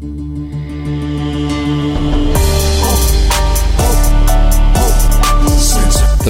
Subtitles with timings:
[0.00, 0.06] The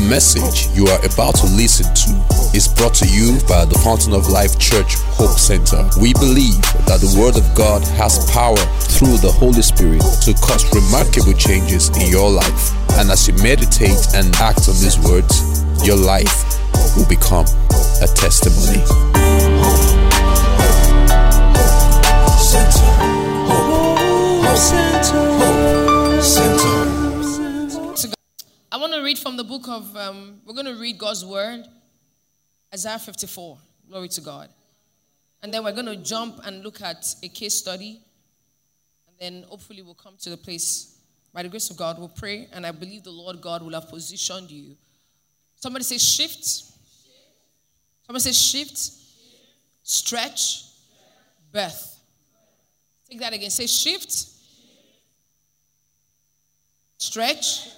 [0.09, 4.29] message you are about to listen to is brought to you by the Fountain of
[4.29, 5.85] Life Church Hope Center.
[6.01, 8.57] We believe that the Word of God has power
[8.97, 12.73] through the Holy Spirit to cause remarkable changes in your life.
[12.97, 15.45] And as you meditate and act on these words,
[15.85, 16.33] your life
[16.97, 17.45] will become
[18.01, 18.81] a testimony.
[28.71, 31.65] I want to read from the book of, um, we're going to read God's word,
[32.75, 33.57] Isaiah 54.
[33.89, 34.49] Glory to God.
[35.45, 38.01] And then we're going to jump and look at a case study.
[39.07, 40.99] And then hopefully we'll come to the place,
[41.33, 42.49] by the grace of God, we'll pray.
[42.53, 44.77] And I believe the Lord God will have positioned you.
[45.55, 46.45] Somebody say shift.
[48.05, 48.91] Somebody say shift,
[49.85, 50.65] stretch,
[51.53, 52.01] birth.
[53.09, 53.51] Take that again.
[53.51, 54.38] Say shift,
[56.99, 57.69] stretch,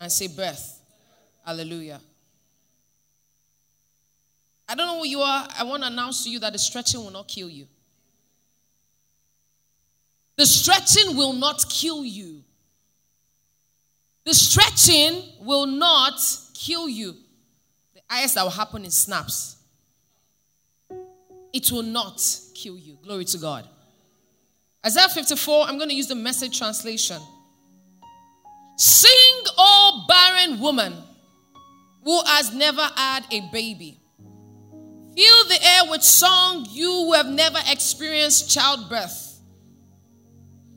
[0.00, 0.80] and say birth.
[1.44, 2.00] Hallelujah.
[4.68, 5.46] I don't know who you are.
[5.56, 7.66] I want to announce to you that the stretching will not kill you.
[10.36, 12.42] The stretching will not kill you.
[14.24, 16.20] The stretching will not
[16.52, 17.12] kill you.
[17.94, 19.56] The highest that will happen in snaps.
[21.52, 22.20] It will not
[22.54, 22.98] kill you.
[23.02, 23.68] Glory to God.
[24.84, 27.20] Isaiah 54, I'm going to use the message translation.
[28.76, 30.94] Sing, O barren woman
[32.04, 34.00] who has never had a baby.
[35.16, 39.40] Fill the air with song, you who have never experienced childbirth.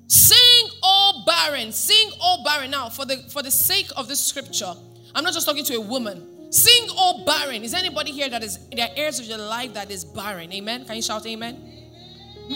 [0.08, 1.72] Sing, O barren.
[1.72, 2.72] Sing, O barren.
[2.72, 4.74] Now, for the for the sake of this scripture,
[5.14, 6.52] I'm not just talking to a woman.
[6.52, 7.64] Sing, O barren.
[7.64, 10.52] Is anybody here that is there are areas of your life that is barren?
[10.54, 10.86] Amen.
[10.86, 11.89] Can you shout amen?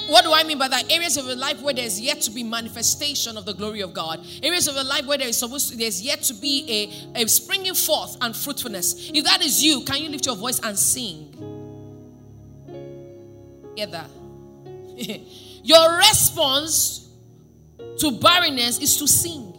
[0.08, 0.92] What do I mean by that?
[0.92, 4.26] Areas of your life where there's yet to be manifestation of the glory of God.
[4.42, 7.28] Areas of your life where there is supposed to, there's yet to be a, a
[7.28, 9.12] springing forth and fruitfulness.
[9.14, 11.32] If that is you, can you lift your voice and sing?
[13.76, 14.06] Together.
[15.64, 17.10] your response
[18.00, 19.54] to barrenness is to sing.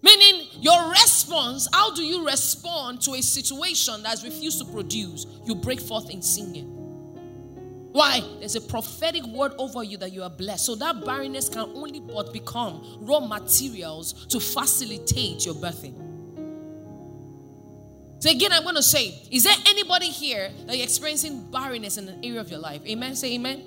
[0.00, 5.26] Meaning, your response, how do you respond to a situation that's refused to produce?
[5.44, 6.83] You break forth in singing.
[7.94, 8.22] Why?
[8.40, 10.66] There's a prophetic word over you that you are blessed.
[10.66, 15.94] So that barrenness can only but become raw materials to facilitate your birthing.
[18.18, 22.08] So again, I'm going to say, is there anybody here that you're experiencing barrenness in
[22.08, 22.82] an area of your life?
[22.84, 23.14] Amen.
[23.14, 23.62] Say amen.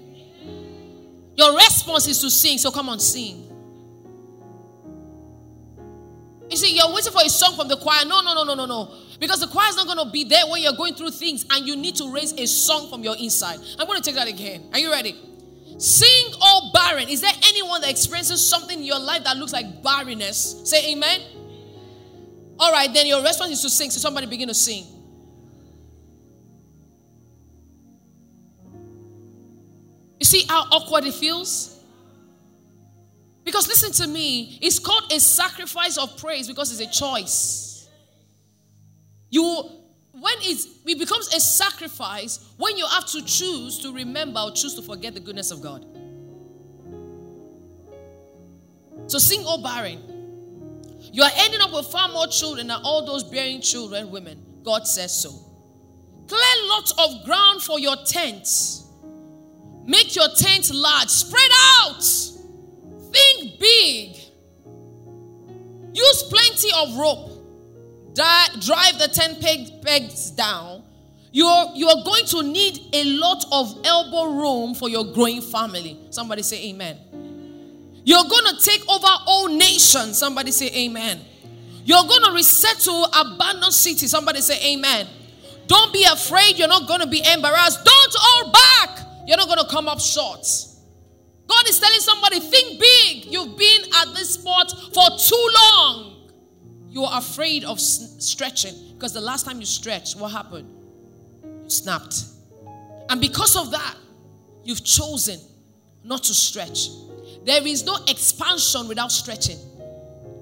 [1.38, 2.58] Your response is to sing.
[2.58, 3.47] So come on, sing.
[6.50, 8.06] You see, you're waiting for a song from the choir.
[8.06, 8.94] No, no, no, no, no, no.
[9.20, 11.68] Because the choir is not going to be there when you're going through things and
[11.68, 13.60] you need to raise a song from your inside.
[13.78, 14.70] I'm going to take that again.
[14.72, 15.16] Are you ready?
[15.78, 17.10] Sing all barren.
[17.10, 20.62] Is there anyone that experiences something in your life that looks like barrenness?
[20.70, 21.22] Say amen.
[22.60, 23.92] All right, then your response is to sing.
[23.92, 24.86] So somebody begin to sing.
[30.20, 31.77] You see how awkward it feels?
[33.48, 37.88] Because listen to me, it's called a sacrifice of praise because it's a choice.
[39.30, 39.70] You
[40.12, 44.76] when it's, it becomes a sacrifice when you have to choose to remember or choose
[44.76, 45.86] to forget the goodness of God.
[49.10, 51.00] So sing, oh barren.
[51.14, 54.44] You are ending up with far more children than all those bearing children, women.
[54.64, 55.30] God says so.
[56.28, 58.46] Clear lots of ground for your tent.
[59.86, 61.08] Make your tent large.
[61.08, 61.50] Spread
[61.80, 62.04] out.
[63.18, 64.16] Think big.
[65.94, 67.32] Use plenty of rope.
[68.14, 70.84] drive the tent peg, pegs down.
[71.32, 76.00] You're, you're going to need a lot of elbow room for your growing family.
[76.10, 76.98] Somebody say amen.
[78.06, 80.18] You're going to take over all nations.
[80.18, 81.20] Somebody say amen.
[81.86, 84.12] You're going to resettle abandoned cities.
[84.12, 85.08] Somebody say amen.
[85.68, 86.58] Don't be afraid.
[86.58, 87.84] You're not going to be embarrassed.
[87.84, 89.06] Don't hold back.
[89.28, 90.46] You're not going to come up short.
[91.48, 93.26] God is telling somebody, think big.
[93.26, 96.30] You've been at this spot for too long.
[96.90, 100.70] You are afraid of stretching because the last time you stretched, what happened?
[101.64, 102.24] You snapped.
[103.10, 103.96] And because of that,
[104.64, 105.40] you've chosen
[106.04, 106.90] not to stretch.
[107.46, 109.58] There is no expansion without stretching.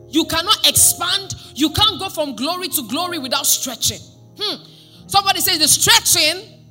[0.08, 1.36] You cannot expand.
[1.56, 4.00] You can't go from glory to glory without stretching.
[4.40, 4.64] Hmm.
[5.08, 6.64] Somebody says the stretching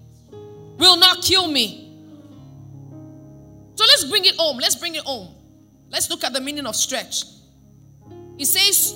[0.78, 1.83] will not kill me.
[3.94, 4.58] Let's bring it home.
[4.58, 5.32] Let's bring it home.
[5.88, 7.26] Let's look at the meaning of stretch.
[8.36, 8.92] It says,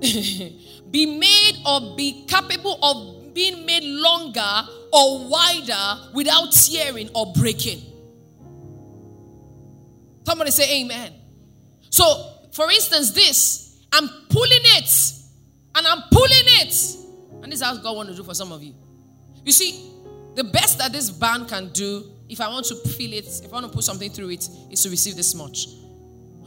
[0.90, 7.82] be made or be capable of being made longer or wider without tearing or breaking.
[10.24, 11.12] Somebody say amen.
[11.90, 12.04] So,
[12.52, 15.12] for instance, this, I'm pulling it
[15.74, 16.96] and I'm pulling it.
[17.42, 18.74] And this is how God want to do for some of you.
[19.44, 19.90] You see,
[20.36, 23.54] the best that this band can do, if I want to feel it, if I
[23.54, 25.66] want to put something through it, is to receive this much.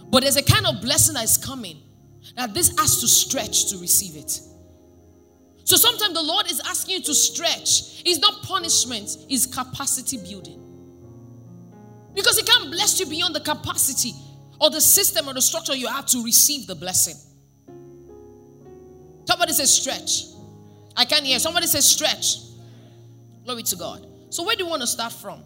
[0.10, 1.78] But there's a kind of blessing that is coming
[2.38, 4.40] that this has to stretch to receive it.
[5.66, 8.02] So sometimes the Lord is asking you to stretch.
[8.06, 10.60] It's not punishment, it's capacity building.
[12.16, 14.14] Because He can't bless you beyond the capacity
[14.62, 17.16] or the system or the structure you have to receive the blessing.
[19.26, 20.26] Somebody says stretch.
[20.96, 21.40] I can't hear.
[21.40, 22.38] Somebody says stretch.
[23.46, 24.08] Glory to God.
[24.30, 25.44] So where do you want to start from?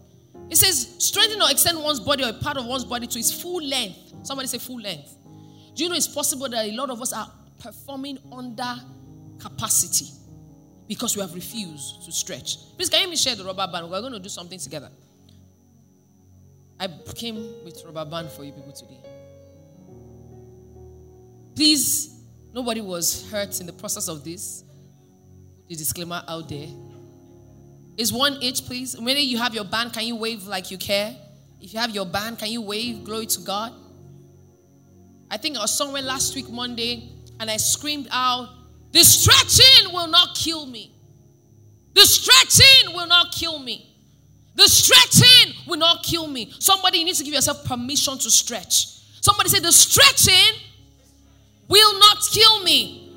[0.50, 3.32] It says strengthen or extend one's body or a part of one's body to its
[3.42, 4.14] full length.
[4.24, 5.16] Somebody say full length.
[5.76, 8.76] Do you know it's possible that a lot of us are performing under
[9.40, 10.08] capacity
[10.88, 12.58] because we have refused to stretch?
[12.76, 13.90] Please, can you share the rubber band?
[13.90, 14.90] We're going to do something together.
[16.80, 19.02] I came with rubber band for you people today.
[21.56, 22.18] Please
[22.58, 24.64] Nobody was hurt in the process of this.
[25.70, 26.68] The disclaimer out there.
[27.98, 28.96] Is one each, please.
[28.98, 31.16] When you have your band, can you wave like you care?
[31.60, 33.74] If you have your band, can you wave glory to God?
[35.30, 37.10] I think I was somewhere last week, Monday,
[37.40, 38.50] and I screamed out,
[38.92, 40.92] The stretching will not kill me.
[41.94, 43.96] The stretching will not kill me.
[44.56, 46.54] The stretching will not kill me.
[46.60, 48.88] Somebody, you need to give yourself permission to stretch.
[49.22, 50.62] Somebody say, The stretching
[51.68, 53.12] will not kill me.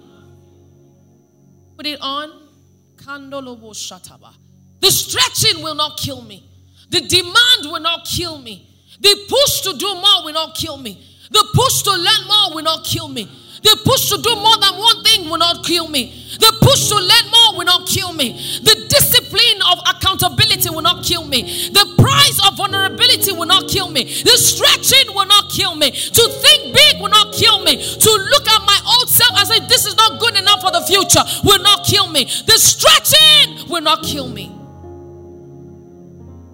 [1.76, 2.48] Put it on.
[2.96, 4.34] Kandolobo shataba.
[4.80, 6.44] The stretching will not kill me.
[6.90, 8.66] The demand will not kill me.
[9.00, 11.06] The push to do more will not kill me.
[11.30, 13.30] The push to learn more will not kill me.
[13.62, 16.12] The push to do more than one thing will not kill me.
[16.40, 18.32] The push to learn more will not kill me.
[18.64, 21.42] The discipline of accountability will not kill me.
[21.68, 24.04] The price of vulnerability will not kill me.
[24.04, 25.90] The stretching will not kill me.
[25.90, 27.76] To think big will not kill me.
[27.76, 30.80] To look at my old self and say, This is not good enough for the
[30.82, 32.24] future will not kill me.
[32.24, 34.59] The stretching will not kill me.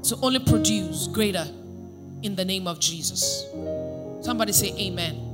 [0.08, 1.46] To only produce greater
[2.22, 3.46] in the name of Jesus.
[4.22, 5.26] Somebody say, Amen.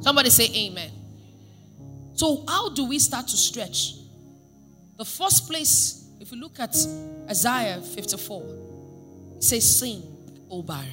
[0.00, 0.90] Somebody say amen.
[2.14, 3.94] So, how do we start to stretch?
[4.96, 6.74] The first place, if you look at
[7.28, 8.42] Isaiah 54,
[9.36, 10.02] it says, Sing,
[10.50, 10.88] O barren.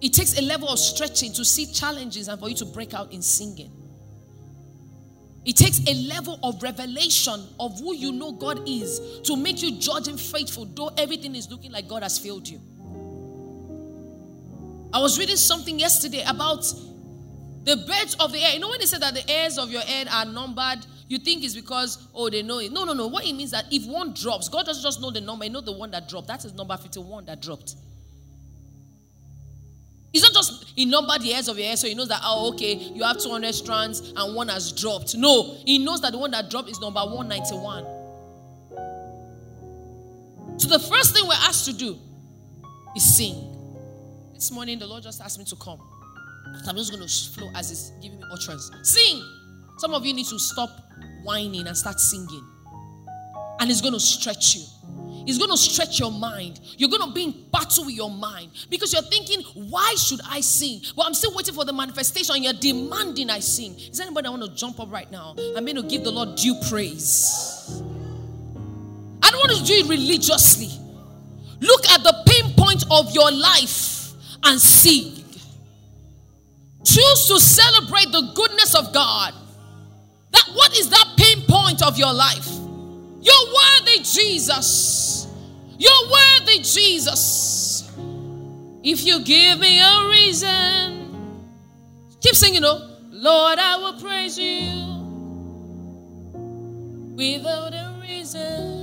[0.00, 3.12] It takes a level of stretching to see challenges and for you to break out
[3.12, 3.72] in singing.
[5.48, 9.78] It takes a level of revelation of who you know God is to make you
[9.78, 12.60] judge Him faithful, though everything is looking like God has failed you.
[14.92, 16.70] I was reading something yesterday about
[17.64, 18.52] the birds of the air.
[18.52, 21.42] You know when they say that the hairs of your head are numbered, you think
[21.42, 22.70] it's because, oh, they know it.
[22.70, 23.06] No, no, no.
[23.06, 25.64] What it means that if one drops, God doesn't just know the number, He knows
[25.64, 26.28] the one that dropped.
[26.28, 27.74] That is number 51 that dropped.
[30.12, 32.52] It's not just he numbered the hairs of your hair, so he knows that, oh,
[32.54, 35.14] okay, you have 200 strands and one has dropped.
[35.16, 37.84] No, he knows that the one that dropped is number 191.
[40.58, 41.98] So the first thing we're asked to do
[42.96, 43.54] is sing.
[44.34, 45.80] This morning, the Lord just asked me to come.
[46.66, 48.70] I'm just going to flow as He's giving me utterance.
[48.82, 49.22] Sing.
[49.78, 50.70] Some of you need to stop
[51.22, 52.44] whining and start singing.
[53.60, 54.62] And it's going to stretch you.
[55.28, 56.60] It's going to stretch your mind.
[56.76, 60.40] You're going to be in battle with your mind because you're thinking, why should I
[60.40, 60.80] sing?
[60.96, 62.42] Well, I'm still waiting for the manifestation.
[62.42, 63.78] You're demanding I sing.
[63.78, 65.36] Is anybody I want to jump up right now?
[65.56, 67.82] I'm going to give the Lord due praise.
[69.22, 70.70] I don't want to do it religiously.
[71.60, 74.12] Look at the pain point of your life
[74.44, 75.18] and see
[76.88, 79.34] Choose to celebrate the goodness of God.
[80.30, 82.48] That what is that pain point of your life?
[83.20, 85.07] You're worthy, Jesus.
[85.78, 87.90] You're worthy, Jesus.
[88.82, 91.32] If you give me a reason,
[92.20, 94.88] keep singing, oh Lord, I will praise you
[97.16, 98.78] without a reason.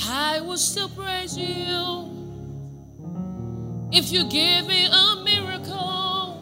[0.00, 2.16] I will still praise you.
[3.92, 6.36] If you give me a miracle,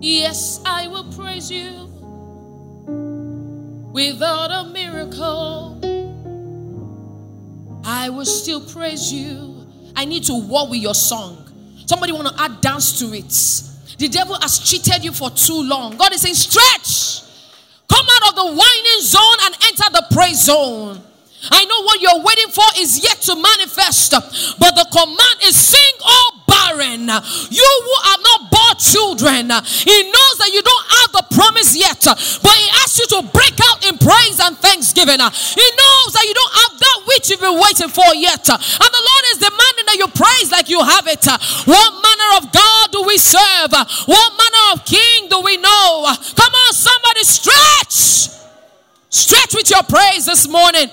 [0.00, 1.86] yes, I will praise you.
[3.92, 5.77] Without a miracle,
[7.90, 9.66] I will still praise you.
[9.96, 11.42] I need to war with your song.
[11.86, 13.32] Somebody want to add dance to it.
[13.98, 15.96] The devil has cheated you for too long.
[15.96, 17.22] God is saying, stretch.
[17.88, 21.00] Come out of the whining zone and enter the praise zone.
[21.50, 24.10] I know what you're waiting for is yet to manifest,
[24.58, 27.04] but the command is sing all barren.
[27.52, 29.52] You who have not bought children,
[29.84, 33.60] He knows that you don't have the promise yet, but He asks you to break
[33.68, 35.20] out in praise and thanksgiving.
[35.20, 39.04] He knows that you don't have that which you've been waiting for yet, and the
[39.04, 41.24] Lord is demanding that you praise like you have it.
[41.68, 43.70] What manner of God do we serve?
[44.08, 46.08] What manner of king do we know?
[46.34, 48.32] Come on, somebody stretch.
[49.10, 50.88] Stretch with your praise this morning.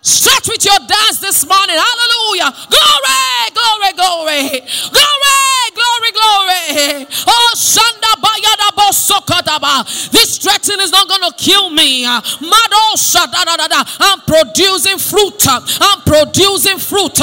[0.00, 1.76] Stretch with your dance this morning.
[1.76, 2.52] Hallelujah.
[2.70, 4.60] Glory, glory, glory.
[4.94, 7.06] Glory, glory, glory.
[7.26, 10.10] Oh, Shanda Bayada Bosokadaba.
[10.10, 12.04] This stretching is not going to kill me.
[12.04, 13.82] Madosha da da da da.
[14.00, 15.42] I'm producing fruit.
[15.48, 17.20] I'm producing fruit.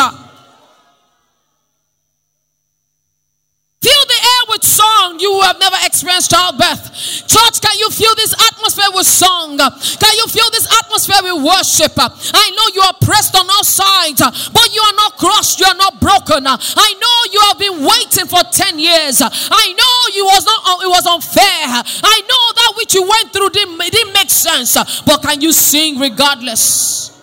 [3.86, 5.20] Fill the air with song.
[5.20, 6.89] You have never experienced childbirth.
[7.30, 9.58] Church, can you feel this atmosphere with song?
[9.62, 11.94] Can you feel this atmosphere with worship?
[11.94, 15.60] I know you are pressed on all sides, but you are not crushed.
[15.60, 16.50] You are not broken.
[16.50, 19.22] I know you have been waiting for 10 years.
[19.22, 21.70] I know you was not it was unfair.
[22.01, 24.74] I know that which you went through didn't, didn't make sense.
[25.04, 27.14] But can you sing regardless?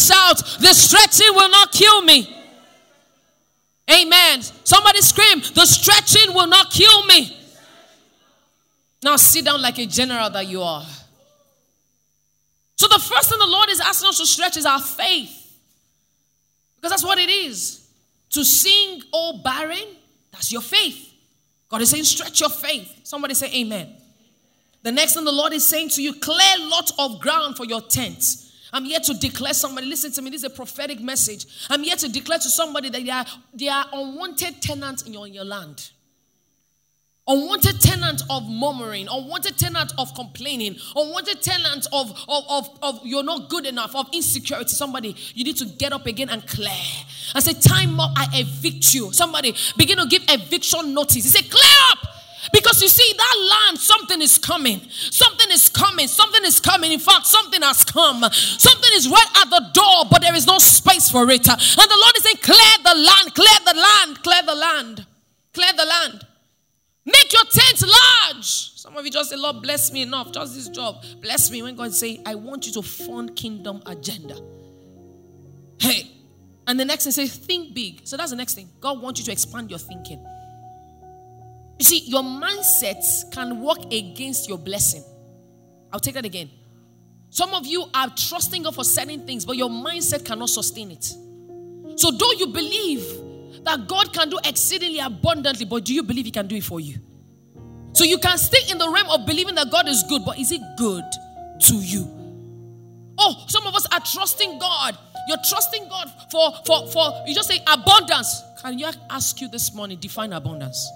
[0.00, 2.36] Somebody shout, the stretching will not kill me.
[3.90, 4.42] Amen.
[4.42, 7.36] Somebody scream, the stretching will not kill me.
[9.02, 10.86] Now sit down like a general that you are.
[12.76, 15.36] So the first thing the Lord is asking us to stretch is our faith.
[16.76, 17.88] Because that's what it is.
[18.30, 19.96] To sing, oh barren,
[20.30, 21.12] that's your faith.
[21.68, 23.00] God is saying, stretch your faith.
[23.04, 23.94] Somebody say amen.
[24.82, 27.82] The next thing the Lord is saying to you, clear lot of ground for your
[27.82, 28.24] tent.
[28.72, 31.46] I'm here to declare somebody, listen to me, this is a prophetic message.
[31.68, 35.26] I'm here to declare to somebody that they are, they are unwanted tenants in your,
[35.26, 35.90] in your land.
[37.26, 43.22] Unwanted tenant of murmuring, unwanted tenant of complaining, unwanted tenant of, of, of, of you're
[43.22, 44.70] not good enough, of insecurity.
[44.70, 46.70] Somebody, you need to get up again and clear.
[47.34, 49.12] I say, time up, I evict you.
[49.12, 51.14] Somebody begin to give eviction notice.
[51.16, 51.62] He said, clear
[51.92, 51.98] up.
[52.52, 54.80] Because you see, that land, something is coming.
[54.88, 56.08] Something is coming.
[56.08, 56.92] Something is coming.
[56.92, 58.24] In fact, something has come.
[58.32, 61.46] Something is right at the door, but there is no space for it.
[61.46, 65.06] And the Lord is saying, clear the land, clear the land, clear the land,
[65.52, 66.26] clear the land.
[67.04, 68.44] Make your tent large.
[68.76, 70.32] Some of you just say, Lord, bless me enough.
[70.32, 71.04] Just this job.
[71.20, 71.62] Bless me.
[71.62, 74.36] When God say, I want you to fund kingdom agenda.
[75.78, 76.10] Hey.
[76.66, 78.02] And the next thing say, think big.
[78.04, 78.68] So that's the next thing.
[78.80, 80.24] God wants you to expand your thinking.
[81.80, 85.02] You see, your mindset can work against your blessing.
[85.90, 86.50] I'll take that again.
[87.30, 91.04] Some of you are trusting God for certain things, but your mindset cannot sustain it.
[91.98, 96.30] So, though you believe that God can do exceedingly abundantly, but do you believe He
[96.30, 96.98] can do it for you?
[97.94, 100.52] So, you can stay in the realm of believing that God is good, but is
[100.52, 101.04] it good
[101.60, 102.04] to you?
[103.16, 104.98] Oh, some of us are trusting God.
[105.28, 108.42] You're trusting God for, for, for you just say abundance.
[108.60, 110.86] Can you ask you this morning, define abundance?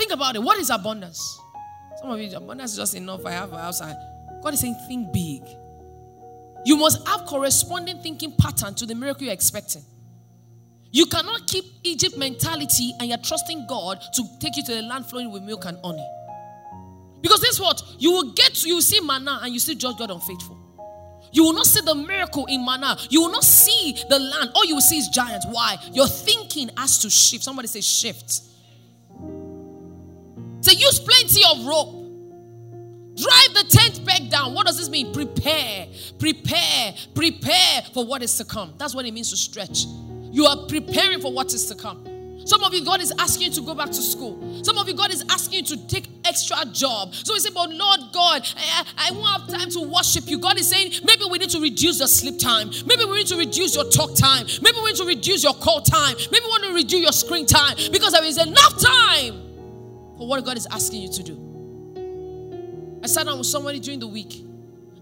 [0.00, 0.42] Think about it.
[0.42, 1.38] What is abundance?
[2.00, 3.26] Some of you, abundance is just enough.
[3.26, 3.82] I have a house.
[3.82, 3.94] I,
[4.42, 5.42] God is saying, think big.
[6.64, 9.82] You must have corresponding thinking pattern to the miracle you're expecting.
[10.90, 15.04] You cannot keep Egypt mentality and you're trusting God to take you to the land
[15.04, 16.08] flowing with milk and honey.
[17.20, 17.82] Because this what?
[17.98, 20.56] You will get you will see manna and you see judge God unfaithful.
[21.30, 22.96] You will not see the miracle in manna.
[23.10, 24.52] You will not see the land.
[24.54, 25.44] All you will see is giants.
[25.46, 25.76] Why?
[25.92, 27.44] Your thinking has to shift.
[27.44, 28.44] Somebody say shift.
[30.80, 32.00] Use plenty of rope.
[33.14, 34.54] Drive the tent back down.
[34.54, 35.12] What does this mean?
[35.12, 38.72] Prepare, prepare, prepare for what is to come.
[38.78, 39.84] That's what it means to stretch.
[40.32, 42.06] You are preparing for what is to come.
[42.46, 44.64] Some of you, God is asking you to go back to school.
[44.64, 47.14] Some of you, God is asking you to take extra job.
[47.14, 50.38] So we say, but Lord God, I, I won't have time to worship you.
[50.38, 52.70] God is saying, maybe we need to reduce your sleep time.
[52.86, 54.46] Maybe we need to reduce your talk time.
[54.62, 56.16] Maybe we need to reduce your call time.
[56.32, 59.49] Maybe we want to reduce your screen time because there is enough time
[60.26, 63.00] what God is asking you to do.
[63.02, 64.44] I sat down with somebody during the week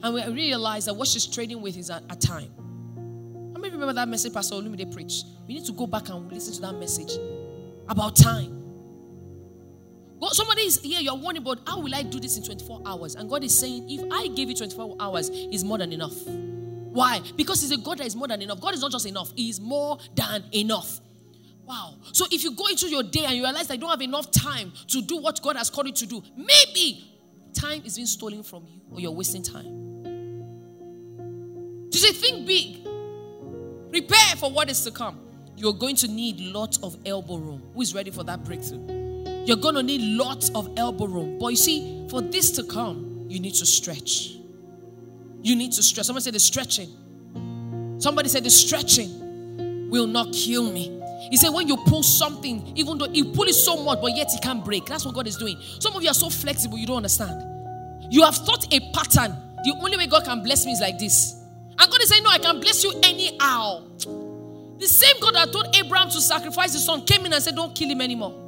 [0.03, 2.53] and we realized that what she's trading with is a, time.
[3.55, 5.27] How many remember that message Pastor Olumide preached?
[5.47, 7.13] We need to go back and listen to that message
[7.89, 8.59] about time.
[10.21, 13.15] God, somebody is here, you're wondering, but how will I do this in 24 hours?
[13.15, 16.27] And God is saying, if I gave you 24 hours, is more than enough.
[16.27, 17.21] Why?
[17.37, 18.61] Because He's a God that is more than enough.
[18.61, 21.01] God is not just enough, He is more than enough.
[21.69, 21.97] Wow.
[22.13, 24.73] So if you go into your day and you realize you don't have enough time
[24.89, 27.13] to do what God has called you to do, maybe
[27.53, 29.89] time is being stolen from you or you're wasting time.
[31.93, 32.85] Say, think big.
[33.91, 35.19] Prepare for what is to come.
[35.57, 37.63] You're going to need lots of elbow room.
[37.75, 39.45] Who is ready for that breakthrough?
[39.45, 41.39] You're going to need lots of elbow room.
[41.39, 44.37] But you see, for this to come, you need to stretch.
[45.43, 46.07] You need to stretch.
[46.07, 47.99] Somebody said the stretching.
[47.99, 50.98] Somebody said the stretching will not kill me.
[51.31, 54.29] He said, when you pull something, even though you pull it so much, but yet
[54.33, 54.87] it can't break.
[54.87, 55.59] That's what God is doing.
[55.81, 57.43] Some of you are so flexible, you don't understand.
[58.11, 61.35] You have thought a pattern the only way God can bless me is like this.
[61.79, 63.85] And God is saying, No, I can bless you anyhow.
[64.79, 67.75] The same God that told Abraham to sacrifice his son came in and said, Don't
[67.75, 68.45] kill him anymore.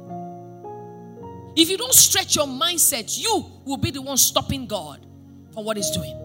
[1.55, 5.05] If you don't stretch your mindset, you will be the one stopping God
[5.53, 6.17] from what He's doing.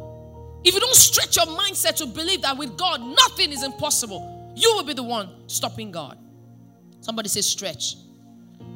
[0.65, 4.73] If you don't stretch your mindset to believe that with God nothing is impossible, you
[4.75, 6.17] will be the one stopping God.
[7.07, 7.95] Somebody say stretch.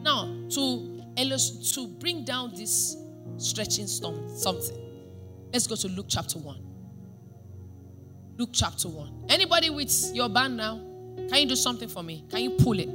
[0.02, 1.02] Now, to
[1.74, 2.96] to bring down this
[3.38, 4.78] stretching something,
[5.52, 6.56] let's go to Luke chapter 1.
[8.38, 9.24] Luke chapter 1.
[9.30, 10.76] Anybody with your band now?
[11.28, 12.24] Can you do something for me?
[12.30, 12.88] Can you pull it?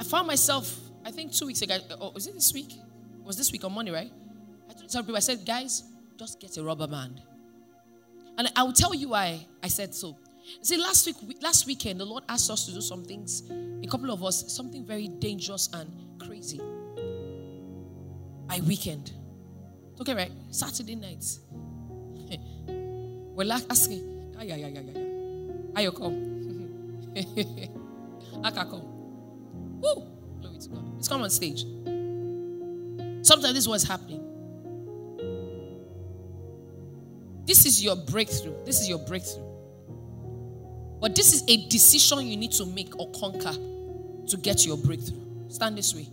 [0.00, 2.72] I found myself I think two weeks ago, or was it this week?
[2.72, 4.10] It was this week on Monday, right?
[4.68, 5.84] I told some people, I said, guys,
[6.18, 7.22] just get a rubber band.
[8.36, 10.18] And I will tell you why I said so.
[10.62, 14.10] See, last week, last weekend, the Lord asked us to do some things, a couple
[14.10, 16.60] of us, something very dangerous and crazy.
[18.46, 19.12] By weekend.
[20.00, 20.32] Okay, right?
[20.50, 21.40] Saturday nights.
[22.68, 25.82] We're like asking, ay, ay, ay, ay, ay.
[25.82, 26.16] Ayo come.
[28.44, 28.82] Aka come.
[29.80, 30.06] Woo!
[30.40, 30.94] Glory to God.
[30.94, 31.64] Let's come on stage.
[33.26, 34.22] Sometimes this is what's happening.
[37.46, 38.54] This is your breakthrough.
[38.64, 39.55] This is your breakthrough.
[41.06, 45.48] But this is a decision you need to make or conquer to get your breakthrough.
[45.48, 46.08] Stand this way.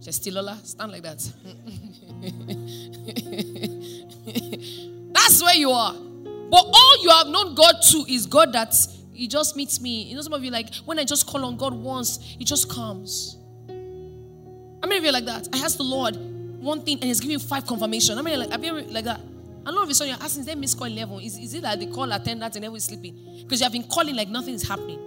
[0.00, 1.20] Chestilola, stand like that.
[5.14, 5.94] That's where you are.
[5.94, 8.74] But all you have known God to is God that
[9.12, 10.02] He just meets me.
[10.02, 12.68] You know, some of you like, when I just call on God once, He just
[12.68, 13.36] comes.
[13.68, 15.48] How many of you like that?
[15.52, 18.16] I asked the Lord one thing and He's giving you five confirmation.
[18.16, 19.20] How many like have you like that?
[19.66, 21.20] And all of a sudden you're asking, is there miss call 11?
[21.20, 23.14] Is, is it that they call attendant and everyone's sleeping?
[23.42, 24.98] Because you have been calling like nothing is happening.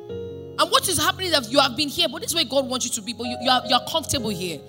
[0.60, 2.68] And what is happening is that you have been here, but this is where God
[2.68, 4.60] wants you to be, but you, you, are, you are comfortable here.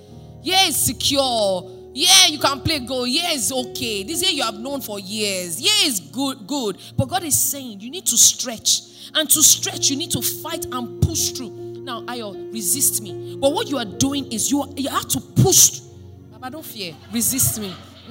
[0.43, 1.71] Yeah, it's secure.
[1.93, 3.05] Yeah, you can play go.
[3.05, 4.03] Yeah, it's okay.
[4.03, 5.61] This year you have known for years.
[5.61, 6.79] Yeah, it's good, good.
[6.97, 8.81] But God is saying you need to stretch.
[9.15, 11.51] And to stretch, you need to fight and push through.
[11.51, 13.37] Now, Ayo, resist me.
[13.39, 15.81] But what you are doing is you, are, you have to push.
[16.33, 16.95] Baba, don't fear.
[17.13, 17.75] Resist me.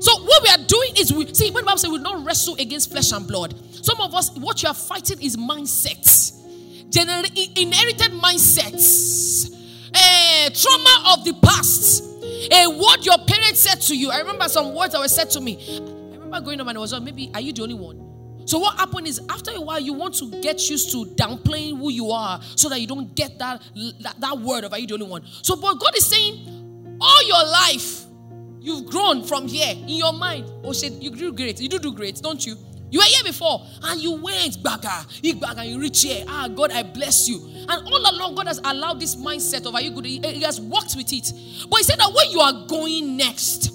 [0.00, 2.92] so what we are doing is we see when Bible says we don't wrestle against
[2.92, 3.54] flesh and blood.
[3.84, 6.32] Some of us, what you are fighting is mindsets,
[6.90, 9.50] Gener- inherited mindsets,
[9.92, 12.04] a trauma of the past,
[12.52, 14.10] a word your parents said to you.
[14.10, 15.58] I remember some words that were said to me.
[15.78, 18.10] I remember going up and I was, maybe, are you the only one?
[18.46, 21.90] So what happened is after a while you want to get used to downplaying who
[21.90, 23.62] you are so that you don't get that
[24.00, 25.22] that, that word of are you the only one.
[25.42, 26.59] So but God is saying
[27.00, 28.06] all your life
[28.60, 30.50] you've grown from here in your mind.
[30.64, 31.60] Oh shit, you do great.
[31.60, 32.56] You do do great, don't you?
[32.90, 36.24] You were here before and you went back, back and you reach here.
[36.26, 37.40] Ah, God, I bless you.
[37.68, 40.06] And all along, God has allowed this mindset of are you good?
[40.06, 41.32] He has worked with it.
[41.70, 43.72] But He said that where you are going next,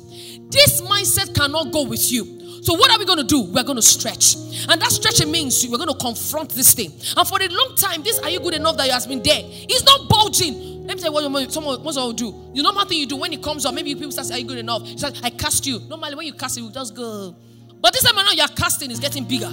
[0.55, 2.23] this mindset cannot go with you.
[2.63, 3.43] So, what are we going to do?
[3.43, 4.35] We're going to stretch.
[4.67, 6.91] And that stretching means we're going to confront this thing.
[7.15, 9.41] And for a long time, this are you good enough that you has been there?
[9.43, 10.87] It's not bulging.
[10.87, 12.31] Let me tell you what someone what will do.
[12.55, 14.57] The normal thing you do when it comes up, maybe people say, Are you good
[14.57, 14.81] enough?
[14.85, 15.79] It's like, I cast you.
[15.87, 17.35] Normally, when you cast it, you just go.
[17.81, 19.51] But this time around, your casting is getting bigger.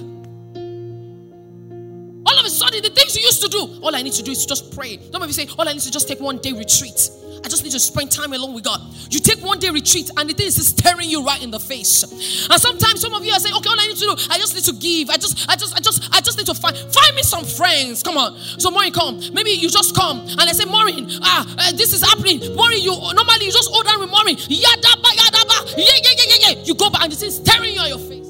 [2.25, 4.31] All of a sudden, the things you used to do, all I need to do
[4.31, 4.99] is just pray.
[5.11, 7.11] Some of you say, All I need to just take one day retreat.
[7.45, 8.81] I just need to spend time alone with God.
[9.11, 12.03] You take one day retreat and the thing is staring you right in the face.
[12.49, 14.55] And sometimes some of you are saying, okay, all I need to do, I just
[14.55, 15.11] need to give.
[15.11, 18.03] I just, I just, I just, I just need to find find me some friends.
[18.03, 18.39] Come on.
[18.39, 19.21] So Maureen, come.
[19.33, 22.39] Maybe you just come and I say, Maureen, ah, uh, this is happening.
[22.55, 24.37] Maureen, you normally you just hold on with Maureen.
[24.37, 26.63] Yadaba, yadaba, yeah, yeah, yeah, yeah, yeah.
[26.65, 28.29] You go back and the thing staring you on your face.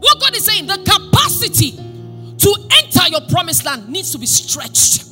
[0.00, 1.72] What God is saying, the capacity
[2.38, 5.04] to enter your promised land needs to be stretched.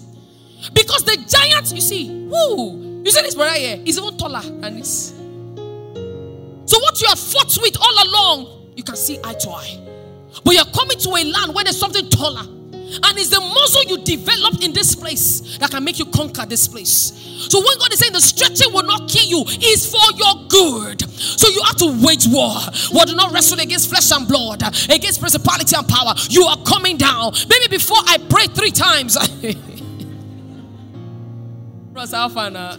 [0.73, 4.77] Because the giant, you see, whoo, you see this brother here is even taller than
[4.79, 5.11] this.
[6.67, 9.79] So what you have fought with all along, you can see eye to eye.
[10.43, 12.43] But you're coming to a land where there's something taller.
[13.03, 16.69] And it's the muscle you developed in this place that can make you conquer this
[16.69, 17.13] place.
[17.51, 21.03] So when God is saying the stretching will not kill you, is for your good.
[21.11, 22.55] So you have to wage war.
[22.93, 26.15] We do not wrestle against flesh and blood, against principality and power.
[26.31, 27.33] You are coming down.
[27.49, 29.17] Maybe before I pray three times.
[31.95, 32.77] Bros, Alpha now.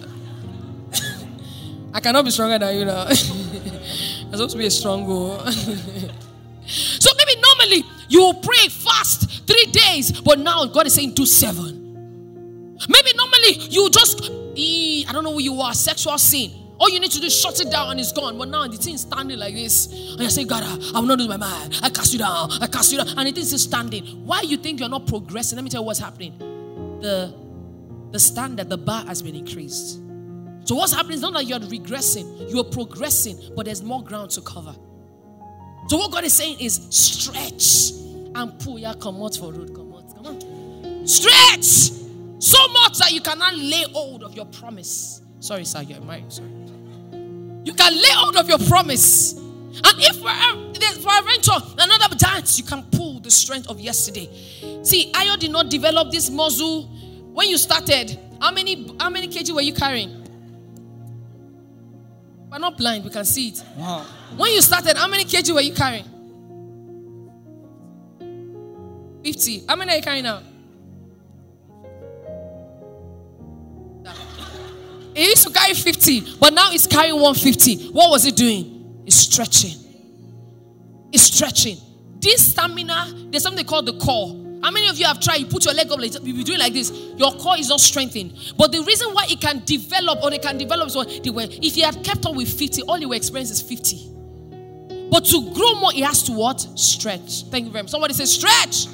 [1.93, 3.03] I cannot be stronger than you now.
[3.07, 5.39] I'm supposed to be a strong girl.
[6.67, 11.25] so maybe normally you will pray fast three days, but now God is saying do
[11.25, 11.93] seven.
[12.89, 16.51] Maybe normally you just, I don't know who you are, sexual sin.
[16.77, 18.37] All you need to do is shut it down and it's gone.
[18.37, 19.87] But now the thing is standing like this.
[20.11, 21.79] And you say, God, I will not lose my mind.
[21.81, 22.51] I cast you down.
[22.61, 23.17] I cast you down.
[23.17, 24.03] And it is standing.
[24.25, 25.55] Why you think you're not progressing?
[25.55, 26.37] Let me tell you what's happening.
[26.99, 27.44] The
[28.11, 30.01] the standard, the bar has been increased.
[30.65, 34.41] So what's happening is not that you're regressing, you're progressing, but there's more ground to
[34.41, 34.75] cover.
[35.87, 37.91] So what God is saying is stretch
[38.33, 38.79] and pull.
[38.79, 39.75] Yeah, come out for road.
[39.75, 40.15] Come out.
[40.15, 41.07] Come on.
[41.07, 41.91] Stretch
[42.39, 45.21] so much that you cannot lay hold of your promise.
[45.39, 46.31] Sorry, sir, you're married.
[46.33, 46.49] Sorry.
[46.49, 49.33] You can lay hold of your promise.
[49.33, 50.21] And if
[50.79, 54.29] there's for uh, adventure, another dance, you can pull the strength of yesterday.
[54.83, 56.89] See, Ayo did not develop this muscle
[57.35, 58.17] when you started.
[58.39, 60.23] How many how many kg were you carrying?
[62.49, 63.63] We're not blind, we can see it.
[63.75, 64.05] Wow.
[64.37, 66.05] When you started, how many kg were you carrying?
[69.23, 69.63] 50.
[69.67, 70.41] How many are you carrying now?
[75.13, 77.89] He used to carry 50, but now he's carrying 150.
[77.91, 79.01] What was he doing?
[79.05, 79.77] He's stretching.
[81.11, 81.77] He's stretching.
[82.19, 84.44] This stamina, there's something called the core.
[84.65, 85.35] How many of you have tried?
[85.35, 86.91] You put your leg up, like, you be doing like this.
[87.17, 88.33] Your core is not strengthened.
[88.57, 91.45] But the reason why it can develop or they can develop is what they were.
[91.47, 94.09] If he had kept on with 50, all he will experience is 50.
[95.11, 96.61] But to grow more, he has to what?
[96.79, 97.43] Stretch.
[97.43, 97.91] Thank you very much.
[97.91, 98.87] Somebody say stretch.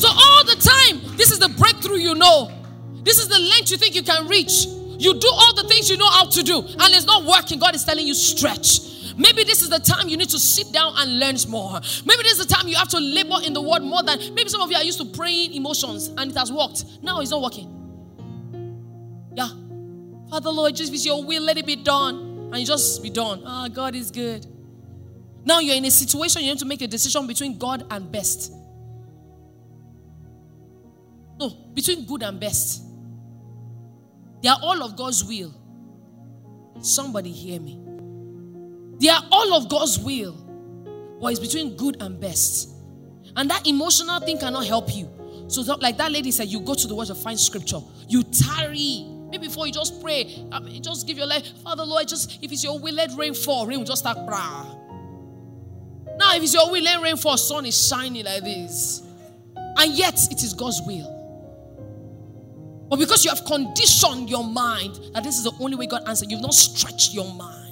[0.00, 2.50] So all the time, this is the breakthrough you know.
[3.04, 4.66] This is the length you think you can reach.
[4.98, 7.60] You do all the things you know how to do, and it's not working.
[7.60, 8.80] God is telling you, stretch.
[9.16, 11.80] Maybe this is the time you need to sit down and learn more.
[12.04, 14.48] Maybe this is the time you have to labor in the word more than maybe
[14.48, 16.84] some of you are used to praying emotions and it has worked.
[17.02, 17.76] Now it's not working.
[19.34, 19.48] Yeah.
[20.30, 22.50] Father Lord, just with your will, let it be done.
[22.52, 23.42] And you just be done.
[23.46, 24.44] Ah, oh, God is good.
[25.44, 28.52] Now you're in a situation you need to make a decision between God and best.
[31.38, 32.82] No, between good and best.
[34.42, 35.54] They are all of God's will.
[36.80, 37.89] Somebody hear me.
[39.00, 40.32] They are all of God's will,
[41.20, 42.68] but it's between good and best.
[43.34, 45.08] And that emotional thing cannot help you.
[45.48, 47.80] So, like that lady said, you go to the word to find scripture.
[48.08, 49.06] You tarry.
[49.30, 52.50] Maybe before you just pray, I mean, just give your life, Father Lord, just if
[52.50, 53.66] it's your will, let rain fall.
[53.66, 54.76] Rain will just start brah.
[56.16, 57.36] Now, if it's your will, let rain fall.
[57.36, 59.02] Sun is shining like this.
[59.56, 61.16] And yet, it is God's will.
[62.90, 66.28] But because you have conditioned your mind that this is the only way God answers,
[66.28, 67.69] you've not stretched your mind.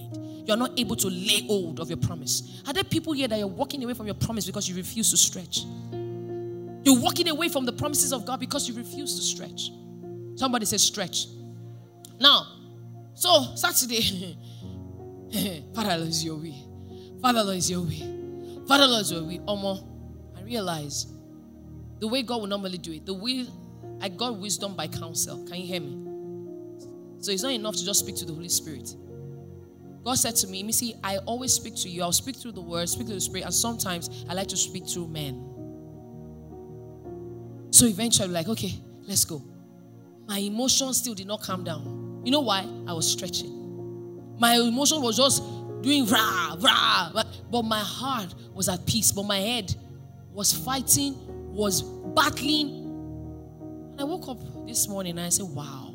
[0.49, 2.63] You're not able to lay hold of your promise.
[2.67, 5.17] Are there people here that you're walking away from your promise because you refuse to
[5.19, 5.67] stretch?
[6.85, 9.71] You're walking away from the promises of God because you refuse to stretch.
[10.37, 11.27] Somebody says stretch.
[12.19, 12.47] Now,
[13.13, 14.39] so Saturday,
[15.75, 16.65] Father Lord is your way.
[17.21, 17.99] Father Lord is your way.
[18.67, 19.41] Father Lord is your way.
[19.41, 19.87] Omo,
[20.35, 21.13] I realize
[21.99, 23.47] the way God will normally do it, the way
[24.01, 25.45] I got wisdom by counsel.
[25.45, 26.07] Can you hear me?
[27.21, 28.95] So it's not enough to just speak to the Holy Spirit.
[30.09, 32.03] God said to me, Missy, I always speak to you.
[32.03, 34.89] I'll speak through the word, speak through the spirit, and sometimes I like to speak
[34.89, 35.35] through men.
[37.71, 38.73] So eventually, like, okay,
[39.07, 39.43] let's go.
[40.27, 42.23] My emotions still did not calm down.
[42.25, 42.67] You know why?
[42.87, 44.39] I was stretching.
[44.39, 45.43] My emotion was just
[45.83, 47.13] doing rah, rah,
[47.51, 49.13] but my heart was at peace.
[49.13, 49.77] But my head
[50.33, 51.17] was fighting,
[51.53, 52.71] was battling
[53.93, 55.95] And I woke up this morning and I said, wow.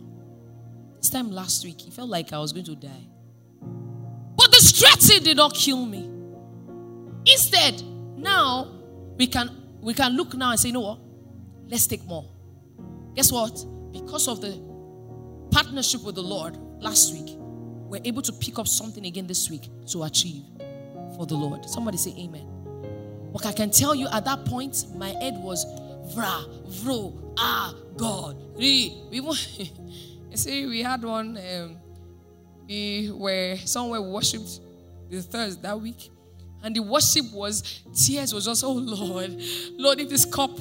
[0.97, 3.08] This time last week, it felt like I was going to die.
[4.54, 6.08] The stretching did not kill me.
[7.26, 7.82] Instead,
[8.16, 8.72] now
[9.18, 9.50] we can
[9.82, 11.00] we can look now and say, you know what?
[11.68, 12.30] Let's take more.
[13.16, 13.66] Guess what?
[13.92, 14.62] Because of the
[15.50, 19.70] partnership with the Lord last week, we're able to pick up something again this week
[19.88, 20.44] to achieve
[21.16, 21.68] for the Lord.
[21.68, 22.48] Somebody say amen.
[23.34, 25.66] But I can tell you at that point, my head was
[26.13, 26.46] vra,
[26.84, 28.38] vro, ah, God.
[28.56, 29.34] We, we
[30.36, 31.78] see, we had one, um,
[32.67, 34.60] we were somewhere worshipped
[35.10, 36.10] the Thursday that week.
[36.63, 39.41] And the worship was, tears was just, oh Lord,
[39.78, 40.52] Lord, if this cup,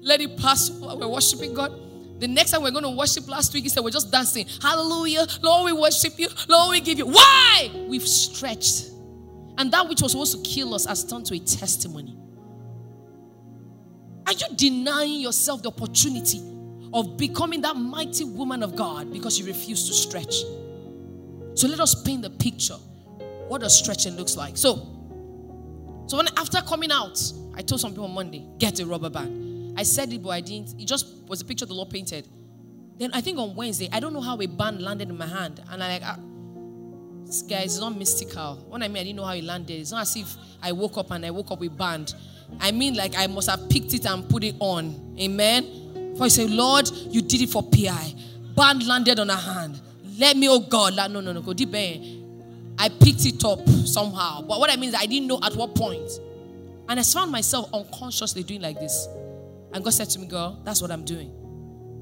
[0.00, 1.72] let it pass we're worshiping God.
[2.20, 4.46] The next time we're going to worship last week, he said, We're just dancing.
[4.62, 5.26] Hallelujah.
[5.42, 6.28] Lord, we worship you.
[6.48, 7.06] Lord, we give you.
[7.06, 7.70] Why?
[7.88, 8.90] We've stretched.
[9.58, 12.16] And that which was supposed to kill us has turned to a testimony.
[14.26, 16.40] Are you denying yourself the opportunity
[16.92, 20.34] of becoming that mighty woman of God because you refuse to stretch?
[21.54, 22.76] So let us paint the picture
[23.48, 24.56] what does stretching looks like.
[24.56, 24.76] So,
[26.06, 27.20] so when after coming out,
[27.54, 29.78] I told some people on Monday, get a rubber band.
[29.78, 30.80] I said it, but I didn't.
[30.80, 32.28] It just was a picture the Lord painted.
[32.98, 35.60] Then I think on Wednesday, I don't know how a band landed in my hand,
[35.70, 36.18] and I like, ah,
[37.26, 38.64] is not mystical.
[38.68, 40.96] When I mean I didn't know how it landed, it's not as if I woke
[40.96, 42.14] up and I woke up with band.
[42.60, 45.16] I mean, like I must have picked it and put it on.
[45.18, 46.14] Amen.
[46.16, 48.14] For I say, Lord, you did it for PI.
[48.54, 49.80] Band landed on her hand.
[50.18, 51.74] Let me, oh God, no, no, no, go deep.
[51.74, 51.98] Eh.
[52.78, 54.42] I picked it up somehow.
[54.42, 56.10] But what I mean is, I didn't know at what point.
[56.88, 59.08] And I found myself unconsciously doing like this.
[59.72, 61.32] And God said to me, Girl, that's what I'm doing.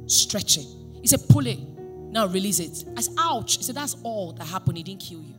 [0.07, 0.67] Stretching.
[1.01, 1.59] He said, Pull it.
[2.13, 2.85] Now release it.
[2.95, 3.57] I said, ouch.
[3.57, 4.77] He said, that's all that happened.
[4.77, 5.35] He didn't kill you.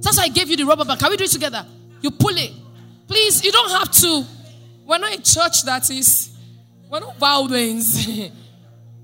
[0.00, 1.00] That's why I gave you the rubber band.
[1.00, 1.66] Can we do it together?
[2.00, 2.52] You pull it.
[3.08, 4.24] Please, you don't have to.
[4.86, 6.38] We're not a church that is,
[6.88, 8.08] we're not Baldwins.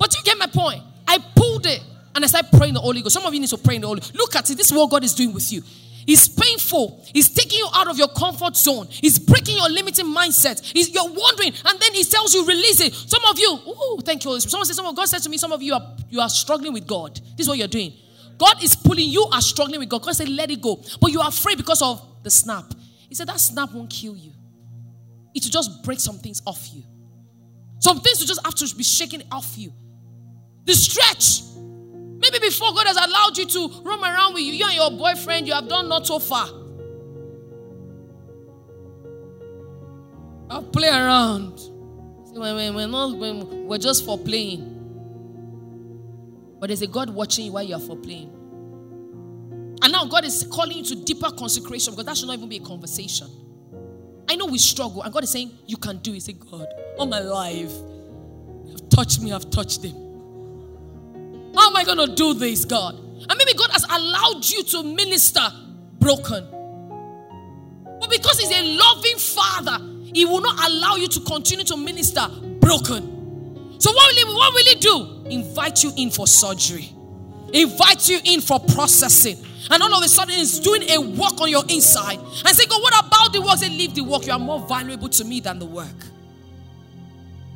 [0.03, 0.83] but you get my point.
[1.07, 1.81] I pulled it
[2.17, 3.15] and I started praying the Holy Ghost.
[3.15, 4.17] Some of you need to pray in the Holy Ghost.
[4.17, 4.57] Look at it.
[4.57, 5.63] This is what God is doing with you.
[6.09, 7.05] It's painful.
[7.15, 8.89] He's taking you out of your comfort zone.
[8.91, 10.61] He's breaking your limiting mindset.
[10.61, 12.93] He's, you're wondering, and then he tells you, release it.
[12.93, 14.51] Some of you, ooh, thank you, Holy Spirit.
[14.51, 16.85] Someone said, someone, God said to me, some of you are you are struggling with
[16.89, 17.15] God.
[17.37, 17.93] This is what you're doing.
[18.39, 20.03] God is pulling you are struggling with God.
[20.03, 20.83] God said, let it go.
[21.01, 22.65] But you are afraid because of the snap.
[23.09, 24.33] He said, that snap won't kill you.
[25.33, 26.83] It will just break some things off you.
[27.79, 29.73] Some things will just have to be shaken off you.
[30.65, 31.43] The stretch
[32.23, 35.49] Maybe before God has allowed you to roam around with you, you and your boyfriend,
[35.49, 36.47] you have done not so far.
[40.49, 41.61] I'll play around.
[42.33, 44.69] We're, not, we're just for playing.
[46.61, 48.31] But there's a God watching you while you are for playing.
[49.83, 52.59] And now God is calling you to deeper consecration because that should not even be
[52.59, 53.27] a conversation.
[54.29, 56.23] I know we struggle, and God is saying, You can do it.
[56.23, 57.73] Say, God, all my life,
[58.65, 60.12] you've touched me, I've touched them.
[61.55, 62.95] How am I going to do this, God?
[62.95, 65.47] And maybe God has allowed you to minister
[65.99, 66.47] broken.
[68.01, 69.79] But because He's a loving Father,
[70.13, 72.27] He will not allow you to continue to minister
[72.61, 73.81] broken.
[73.81, 75.27] So, what will He, what will he do?
[75.31, 76.91] Invite you in for surgery,
[77.53, 79.37] invite you in for processing.
[79.71, 82.19] And all of a sudden, He's doing a work on your inside.
[82.19, 83.59] And say, God, what about the work?
[83.59, 84.27] Say, leave the work.
[84.27, 85.87] You are more valuable to me than the work.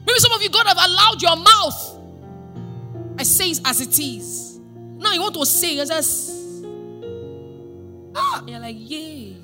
[0.06, 1.95] Maybe some of you, God have allowed your mouth
[3.18, 4.58] I say it as it is.
[4.98, 6.36] Now you want to say it just
[8.16, 9.34] ah, you're like, yeah.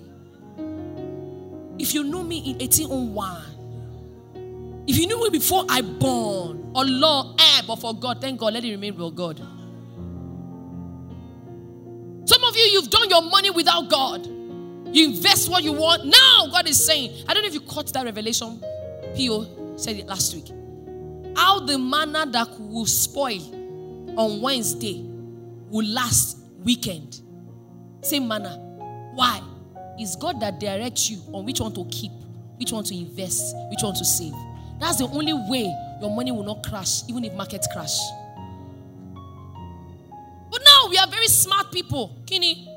[1.78, 7.34] If you knew me in 1801, if you knew me before I born, or law,
[7.38, 9.38] eh, but for God, thank God, let it remain with God.
[12.24, 14.26] Some of you, you've done your money without God.
[14.94, 16.04] You invest what you want.
[16.04, 18.62] Now God is saying, I don't know if you caught that revelation.
[19.16, 19.74] P.O.
[19.76, 20.48] said it last week.
[21.36, 23.40] How the manna that will spoil
[24.16, 25.04] on Wednesday
[25.68, 27.20] will last weekend.
[28.02, 28.56] Same manner.
[29.14, 29.40] Why?
[29.98, 32.12] It's God that directs you on which one to keep,
[32.56, 34.34] which one to invest, which one to save.
[34.80, 37.98] That's the only way your money will not crash, even if markets crash.
[40.50, 42.18] But now we are very smart people.
[42.26, 42.68] Kini,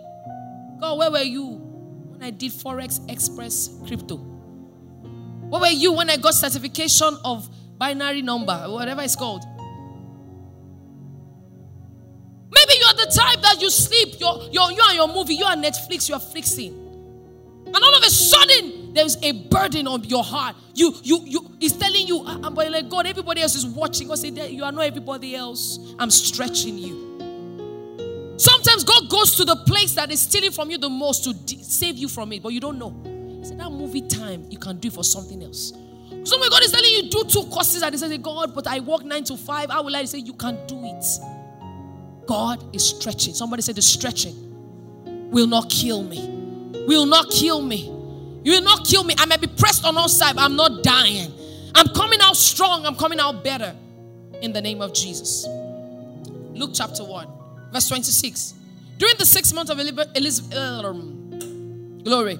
[0.79, 4.17] God, where were you when I did Forex Express crypto?
[4.17, 9.43] Where were you when I got certification of binary number, whatever it's called?
[12.55, 15.45] Maybe you are the type that you sleep, you're, you're, you are your movie, you
[15.45, 16.85] are Netflix, you are flixing.
[17.65, 20.55] And all of a sudden, there's a burden on your heart.
[20.73, 24.07] You, you, you, he's telling you, I'm ah, ah, like, God, everybody else is watching.
[24.07, 25.93] God say, You are not everybody else.
[25.99, 27.05] I'm stretching you.
[28.37, 31.61] Sometimes God goes to the place that is stealing from you the most to de-
[31.63, 32.95] save you from it, but you don't know.
[33.39, 35.73] He said, That movie time, you can do it for something else.
[36.23, 39.03] Somebody God is telling you, do two courses, and he says, God, but I work
[39.03, 39.69] nine to five.
[39.69, 41.05] How will I say you can do it?
[42.27, 43.33] God is stretching.
[43.33, 44.35] Somebody said the stretching
[45.31, 46.29] will not kill me.
[46.87, 47.85] Will not kill me.
[48.43, 49.15] You will not kill me.
[49.17, 51.31] I may be pressed on all sides, I'm not dying.
[51.73, 52.85] I'm coming out strong.
[52.85, 53.75] I'm coming out better
[54.41, 55.45] in the name of Jesus.
[55.47, 57.27] Luke chapter 1,
[57.73, 58.53] verse 26.
[58.97, 60.81] During the six months of Elizabeth, uh,
[62.03, 62.35] glory.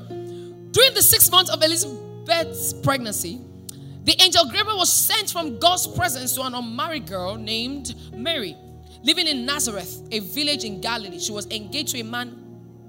[0.71, 3.41] During the six months of Elizabeth's pregnancy,
[4.04, 8.56] the angel Gabriel was sent from God's presence to an unmarried girl named Mary
[9.06, 11.20] living in Nazareth, a village in Galilee.
[11.20, 12.36] She was engaged to a man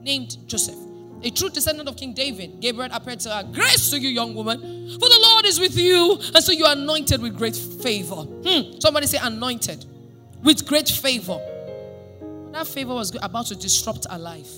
[0.00, 0.76] named Joseph,
[1.22, 2.60] a true descendant of King David.
[2.60, 6.18] Gabriel appeared to her, Grace to you, young woman, for the Lord is with you,
[6.34, 8.16] and so you are anointed with great favor.
[8.16, 8.78] Hmm.
[8.80, 9.84] Somebody say, Anointed
[10.42, 11.38] with great favor.
[12.52, 14.50] That favor was about to disrupt her life.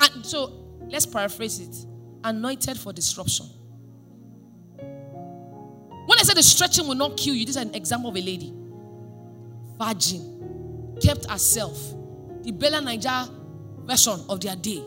[0.00, 0.52] And so
[0.88, 1.76] let's paraphrase it
[2.24, 3.46] anointed for disruption.
[4.78, 8.20] When I said the stretching will not kill you, this is an example of a
[8.20, 8.52] lady
[9.78, 11.78] virgin, kept herself.
[12.42, 13.28] The Bella Naija
[13.84, 14.82] version of their day.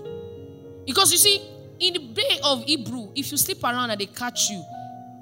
[0.86, 1.42] Because you see,
[1.80, 4.64] in the day of Hebrew, if you sleep around and they catch you,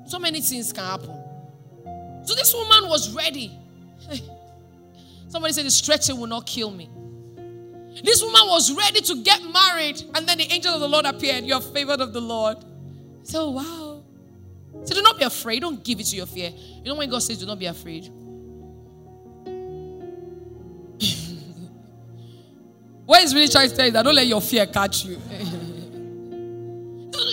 [0.06, 1.23] so many things can happen.
[2.25, 3.51] So this woman was ready.
[5.30, 6.89] Somebody said the stretching will not kill me.
[8.03, 11.43] This woman was ready to get married, and then the angel of the Lord appeared.
[11.43, 12.58] You are favored of the Lord.
[13.23, 14.03] So wow.
[14.84, 15.62] So do not be afraid.
[15.62, 16.51] Don't give it to your fear.
[16.51, 18.12] You know when God says, do not be afraid.
[23.08, 25.15] What is really trying to tell you that don't let your fear catch you.
[25.30, 25.46] he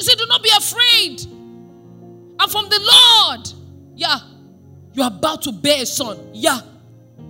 [0.03, 1.27] said, Do not be afraid.
[2.39, 3.49] I'm from the Lord.
[3.97, 4.21] Yeah.
[4.93, 6.31] You're about to bear a son.
[6.33, 6.61] Yeah.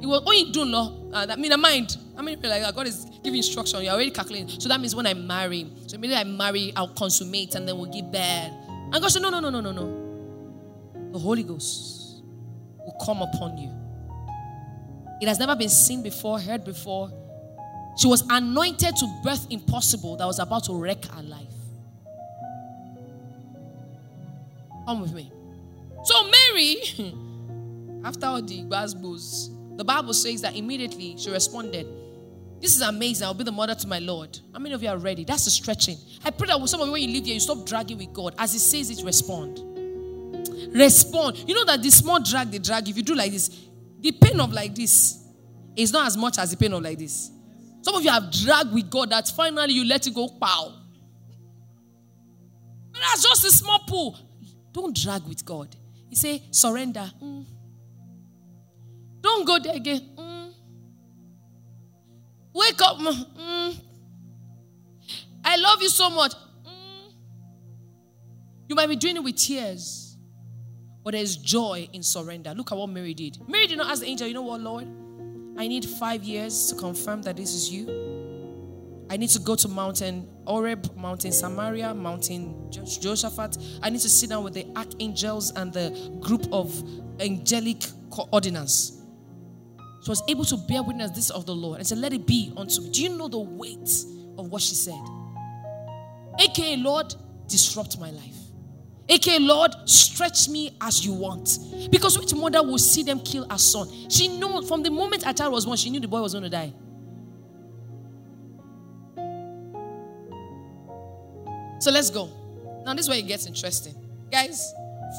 [0.02, 1.08] It was what you do, no.
[1.10, 1.96] Uh, that mean I mind.
[2.18, 3.82] I mean people like God is giving instruction.
[3.82, 4.60] You're already calculating.
[4.60, 7.90] So that means when I marry, so immediately I marry, I'll consummate and then we'll
[7.90, 8.52] give birth.
[8.68, 11.12] And God said, No, no, no, no, no, no.
[11.12, 12.22] The Holy Ghost
[12.76, 13.70] will come upon you.
[15.22, 17.10] It has never been seen before, heard before.
[17.96, 21.48] She was anointed to birth impossible that was about to wreck her life.
[24.86, 25.30] Come with me.
[26.04, 26.76] So Mary,
[28.04, 31.86] after all the gospels, the Bible says that immediately she responded,
[32.60, 33.26] This is amazing.
[33.26, 34.38] I'll be the mother to my Lord.
[34.52, 35.24] How many of you are ready?
[35.24, 35.96] That's the stretching.
[36.24, 38.12] I pray that with some of you, when you leave here, you stop dragging with
[38.12, 38.34] God.
[38.38, 39.60] As He says it, respond.
[40.74, 41.44] Respond.
[41.46, 43.48] You know that the small drag they drag, if you do like this,
[44.00, 45.24] the pain of like this
[45.76, 47.30] is not as much as the pain of like this.
[47.84, 50.72] Some of you have dragged with God that finally you let it go, pow.
[52.94, 54.18] That's just a small pull.
[54.72, 55.76] Don't drag with God.
[56.08, 57.10] He say, surrender.
[57.22, 57.44] Mm.
[59.20, 60.00] Don't go there again.
[60.16, 60.52] Mm.
[62.54, 62.96] Wake up.
[62.96, 63.78] Mm.
[65.44, 66.32] I love you so much.
[66.66, 67.12] Mm.
[68.66, 70.16] You might be doing it with tears,
[71.04, 72.54] but there's joy in surrender.
[72.54, 73.46] Look at what Mary did.
[73.46, 74.88] Mary did not ask the angel, you know what, Lord?
[75.56, 77.88] I need five years to confirm that this is you.
[79.10, 83.78] I need to go to Mountain Horeb, Mountain Samaria, Mountain Josaphat.
[83.82, 85.90] I need to sit down with the archangels and the
[86.20, 86.74] group of
[87.20, 89.00] angelic coordinates.
[89.78, 92.52] I was able to bear witness this of the Lord and said, Let it be
[92.56, 92.90] unto me.
[92.90, 93.88] Do you know the weight
[94.36, 95.00] of what she said?
[96.38, 97.14] AKA, Lord,
[97.46, 98.43] disrupt my life.
[99.08, 101.58] AKA, Lord, stretch me as you want.
[101.90, 103.88] Because which mother will see them kill her son?
[104.08, 106.44] She knew from the moment her child was born, she knew the boy was going
[106.44, 106.72] to die.
[111.80, 112.30] So let's go.
[112.86, 113.94] Now, this is where it gets interesting.
[114.30, 114.72] Guys,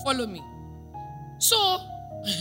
[0.04, 0.42] follow me.
[1.38, 1.80] So,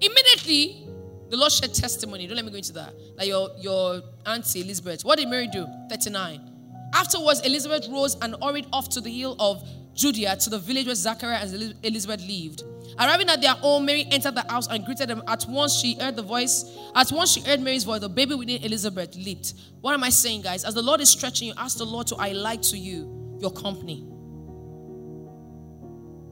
[0.00, 0.86] immediately,
[1.28, 2.26] the Lord shared testimony.
[2.26, 2.94] Don't let me go into that.
[3.16, 5.04] Like your, your auntie Elizabeth.
[5.04, 5.66] What did Mary do?
[5.90, 6.50] 39.
[6.94, 10.94] Afterwards, Elizabeth rose and hurried off to the hill of Judea to the village where
[10.94, 12.62] Zachariah and Elizabeth lived.
[12.98, 15.22] Arriving at their home, Mary entered the house and greeted them.
[15.26, 16.64] At once she heard the voice.
[16.94, 18.00] At once she heard Mary's voice.
[18.00, 19.54] The baby within Elizabeth leaped.
[19.80, 20.64] What am I saying, guys?
[20.64, 24.06] As the Lord is stretching you, ask the Lord to highlight to you your company.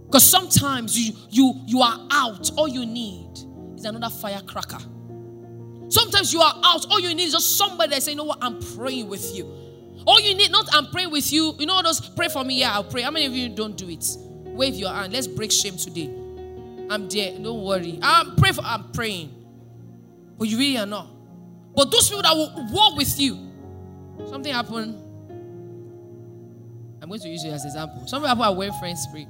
[0.06, 2.50] Because sometimes you you you are out.
[2.56, 3.30] All you need
[3.76, 4.80] is another firecracker.
[5.88, 6.86] Sometimes you are out.
[6.90, 9.59] All you need is just somebody that say, you know what, I'm praying with you.
[10.06, 11.54] All you need, not I'm praying with you.
[11.58, 12.60] You know those pray for me.
[12.60, 13.02] Yeah, I'll pray.
[13.02, 14.04] How many of you don't do it?
[14.44, 15.12] Wave your hand.
[15.12, 16.06] Let's break shame today.
[16.90, 17.38] I'm there.
[17.38, 17.98] Don't worry.
[18.02, 19.34] I'm praying for I'm praying.
[20.38, 21.06] But you really are not.
[21.74, 23.38] But those people that will walk with you,
[24.28, 24.96] something happened.
[27.02, 28.06] I'm going to use you as an example.
[28.06, 29.26] Some people are friends free.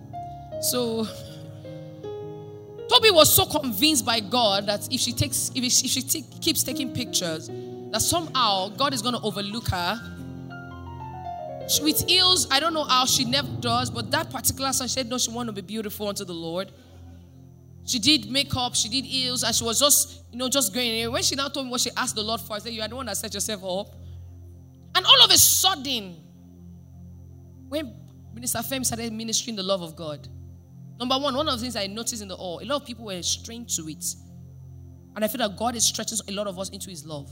[0.63, 1.07] So
[2.91, 6.25] Toby was so convinced by God that if she takes, if she, if she t-
[6.41, 7.49] keeps taking pictures,
[7.93, 10.01] that somehow God is going to overlook her.
[11.79, 15.19] With heels, I don't know how she never does, but that particular son said no,
[15.19, 16.73] she wanted to be beautiful unto the Lord.
[17.85, 21.13] She did makeup, she did heels, and she was just, you know, just going in.
[21.13, 22.89] When she now told me what she asked the Lord for, I said, You are
[22.89, 23.95] the one that set yourself up.
[24.95, 26.17] And all of a sudden,
[27.69, 27.95] when
[28.35, 30.27] Minister Fem started ministering the love of God,
[30.99, 33.05] number one, one of the things I noticed in the all, a lot of people
[33.05, 34.05] were strained to it.
[35.15, 37.31] And I feel that God is stretching a lot of us into his love.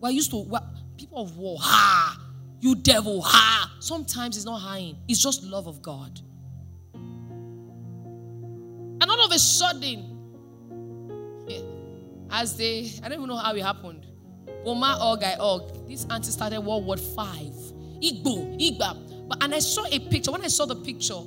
[0.00, 0.60] We're used to, we're,
[0.96, 2.19] people of war, ha,
[2.60, 3.72] you devil, ha.
[3.80, 6.20] Sometimes it's not high, it's just love of God.
[9.02, 10.16] And all of a sudden,
[12.30, 14.06] as they, I don't even know how it happened.
[14.64, 17.54] Oma Ogai Og, this auntie started World War Five.
[18.02, 19.28] Igbo, Igba.
[19.28, 20.30] But and I saw a picture.
[20.32, 21.20] When I saw the picture,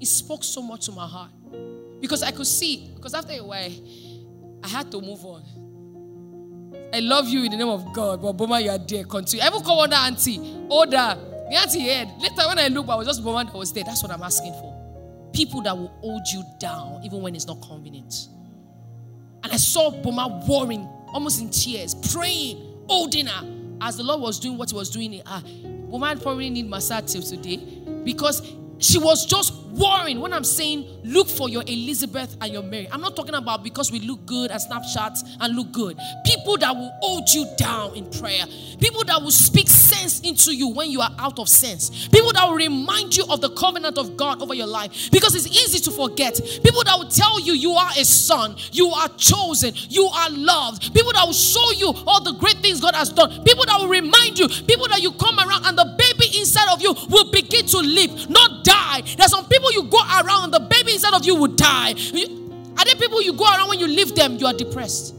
[0.00, 1.30] it spoke so much to my heart.
[2.00, 3.70] Because I could see, because after a while,
[4.62, 5.44] I had to move on.
[6.92, 9.04] I love you in the name of God, but Boma, you are there.
[9.04, 9.44] Continue.
[9.44, 11.18] I even call one auntie, older.
[11.48, 12.08] The auntie heard.
[12.18, 13.84] Later, when I look, I was just Boma that was there.
[13.84, 14.76] That's what I'm asking for
[15.36, 18.28] people that will hold you down even when it's not convenient.
[19.44, 24.40] And I saw Boma warring, almost in tears, praying, holding her as the Lord was
[24.40, 25.42] doing what he was doing in her.
[25.90, 27.58] Boma probably need massage till today
[28.02, 28.40] because
[28.78, 32.88] she was just worrying when I'm saying look for your Elizabeth and your Mary.
[32.90, 35.98] I'm not talking about because we look good at Snapchat and look good.
[36.24, 38.44] People that will hold you down in prayer.
[38.80, 42.08] People that will speak sense into you when you are out of sense.
[42.08, 45.46] People that will remind you of the covenant of God over your life because it's
[45.46, 46.40] easy to forget.
[46.64, 50.94] People that will tell you you are a son, you are chosen, you are loved.
[50.94, 53.44] People that will show you all the great things God has done.
[53.44, 54.48] People that will remind you.
[54.48, 58.30] People that you come around and the baby inside of you will begin to live,
[58.30, 59.02] not die.
[59.16, 61.92] There's some people you go around, the baby inside of you will die.
[61.92, 65.14] Are there people you go around when you leave them, you are depressed?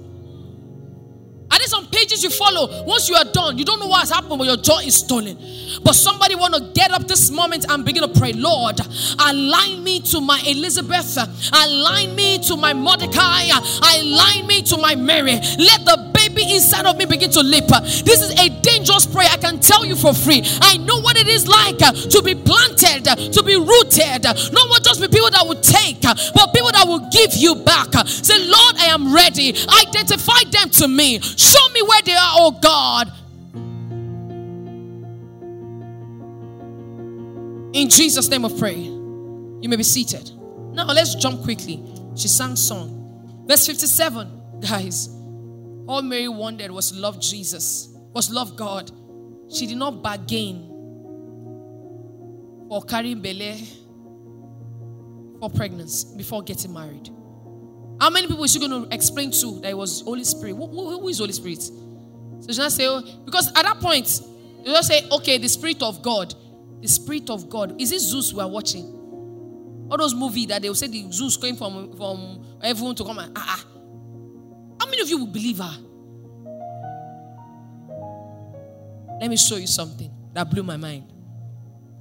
[1.50, 2.84] Are there some pages you follow?
[2.86, 5.38] Once you are done, you don't know what has happened, but your joy is stolen.
[5.84, 8.80] But somebody want to get up this moment and begin to pray, Lord,
[9.20, 11.18] align me to my Elizabeth,
[11.54, 13.50] align me to my Mordecai,
[13.96, 15.34] align me to my Mary.
[15.58, 17.68] Let the baby inside of me begin to leap.
[17.68, 19.30] This is a dangerous prayer.
[19.32, 20.42] I can tell you for free.
[20.62, 24.24] I know what it is like to be planted, to be rooted.
[24.24, 27.94] Not just be people that will take, but people that will give you back.
[28.08, 29.56] Say, Lord, I am ready.
[29.88, 31.20] Identify them to me.
[31.38, 33.12] Show me where they are, oh God.
[37.76, 38.76] In Jesus' name of pray.
[38.76, 40.32] You may be seated.
[40.74, 41.84] Now let's jump quickly.
[42.16, 43.46] She sang song.
[43.48, 45.10] Verse 57, guys.
[45.88, 48.92] All Mary wanted was love Jesus, was love God.
[49.50, 50.68] She did not bargain
[52.68, 53.56] for carrying Bele
[55.40, 57.10] for pregnancy before getting married.
[58.00, 60.56] How many people is she going to explain to that it was Holy Spirit?
[60.56, 61.62] who, who, who is Holy Spirit?
[61.62, 64.22] So she say, oh, because at that point,
[64.64, 66.34] you just say, okay, the Spirit of God.
[66.82, 67.82] The Spirit of God.
[67.82, 68.86] Is it Zeus we are watching?
[69.90, 73.18] All those movies that they will say the Zeus came from, from everyone to come
[73.18, 73.66] and, ah, ah.
[74.80, 75.78] How many of you will believe her?
[79.20, 81.12] Let me show you something that blew my mind.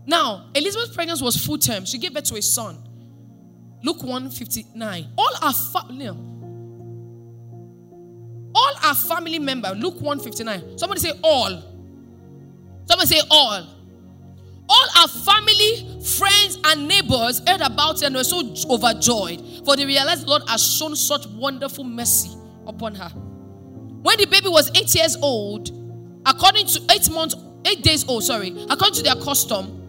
[0.07, 1.84] Now, Elizabeth's pregnancy was full term.
[1.84, 2.76] She gave birth to a son.
[3.87, 5.07] Luke 159.
[5.16, 6.09] All our family.
[8.53, 9.68] All our family member.
[9.76, 10.76] Luke 159.
[10.76, 11.62] Somebody say all.
[12.87, 13.64] Somebody say all.
[14.68, 19.87] All our family, friends, and neighbors heard about it and were so overjoyed, for they
[19.87, 23.11] realized the Lord has shown such wonderful mercy upon her.
[23.11, 25.70] When the baby was eight years old,
[26.26, 29.86] according to eight months, eight days old, sorry, according to their custom,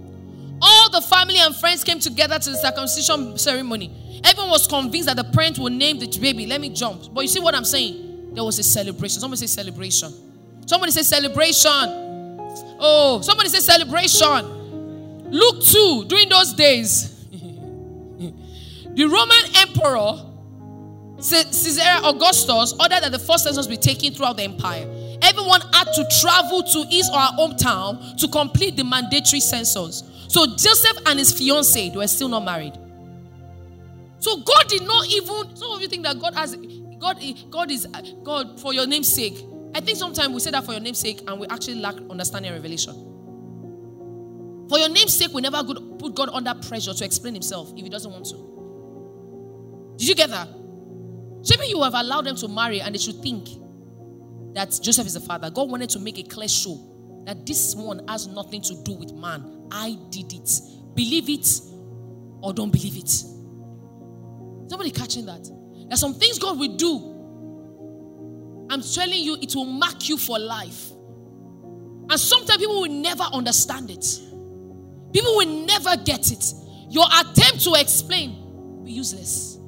[0.62, 4.22] all the family and friends came together to the circumcision ceremony.
[4.24, 6.46] Everyone was convinced that the parent would name the baby.
[6.46, 7.14] Let me jump.
[7.14, 8.34] But you see what I'm saying?
[8.34, 9.20] There was a celebration.
[9.20, 10.12] Somebody say celebration.
[10.66, 11.68] Somebody say celebration.
[12.80, 15.32] Oh, somebody say celebration.
[15.32, 20.24] Luke 2, during those days, the Roman emperor
[21.20, 24.86] Caesar Augustus ordered that the first census be taken throughout the empire.
[25.22, 30.04] Everyone had to travel to his or her hometown to complete the mandatory census.
[30.28, 32.74] So Joseph and his fiancee were still not married.
[34.20, 35.56] So God did not even.
[35.56, 36.56] Some of you think that God has
[37.00, 37.22] God.
[37.50, 37.88] God is
[38.24, 39.38] God for your name's sake.
[39.76, 42.52] I think sometimes we say that for your name's sake, and we actually lack understanding
[42.52, 42.94] and revelation.
[44.70, 47.90] For your name's sake, we never put God under pressure to explain Himself if He
[47.90, 49.96] doesn't want to.
[49.98, 50.50] Did you get that?
[51.50, 53.48] Maybe you have allowed them to marry, and they should think
[54.58, 55.52] that Joseph is the father.
[55.52, 56.80] God wanted to make a clear show
[57.26, 59.68] that this one has nothing to do with man.
[59.72, 60.50] I did it.
[60.96, 61.48] Believe it
[62.42, 63.10] or don't believe it.
[64.68, 65.48] Somebody catching that?
[65.88, 67.14] There's some things God will do.
[68.72, 70.90] I'm telling you, it will mark you for life.
[72.10, 74.06] And sometimes people will never understand it.
[75.14, 76.54] People will never get it.
[76.90, 79.60] Your attempt to explain will be useless.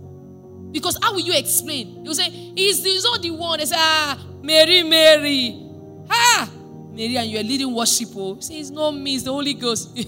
[0.71, 2.03] Because how will you explain?
[2.03, 3.59] You say, He's, he's not the one.
[3.59, 5.65] They say, Ah, Mary, Mary.
[6.09, 6.49] Ha!
[6.91, 8.09] Mary, and you're leading worship.
[8.15, 9.91] Oh, say, It's not me, it's the Holy Ghost.
[9.95, 10.05] it's,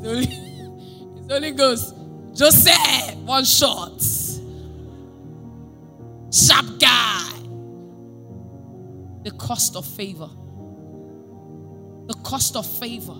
[0.00, 0.22] the Holy,
[1.16, 1.94] it's the Holy Ghost.
[2.34, 4.02] Joseph, one shot.
[6.32, 7.30] Sharp guy.
[9.24, 10.28] The cost of favor.
[12.06, 13.16] The cost of favor.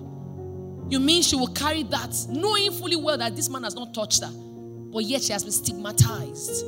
[0.89, 4.23] You mean she will carry that, knowing fully well that this man has not touched
[4.23, 6.65] her, but yet she has been stigmatized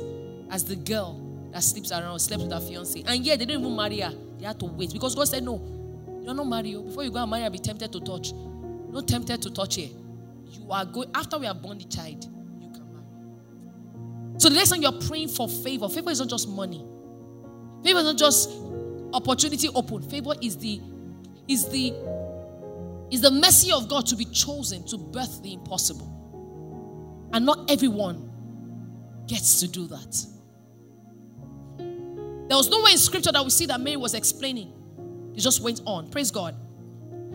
[0.49, 3.03] as the girl that sleeps around, slept with her fiance.
[3.05, 4.13] And yet they didn't even marry her.
[4.37, 5.61] They had to wait because God said, No,
[6.23, 6.75] you're not married.
[6.75, 6.83] Oh.
[6.83, 8.33] Before you go and marry, I'll be tempted to touch.
[8.33, 9.81] Not tempted to touch her.
[9.81, 12.25] You are going, after we have born the child,
[12.59, 14.39] you can marry.
[14.39, 16.85] So the next time you're praying for favor, favor is not just money.
[17.83, 18.49] Favor is not just
[19.13, 20.01] opportunity open.
[20.03, 20.81] Favor is the
[21.47, 21.93] is the
[23.11, 26.05] is the mercy of God to be chosen to birth the impossible.
[27.33, 28.29] And not everyone
[29.27, 30.25] gets to do that.
[32.49, 34.73] There was nowhere in scripture that we see that Mary was explaining.
[35.35, 36.09] It just went on.
[36.09, 36.55] Praise God.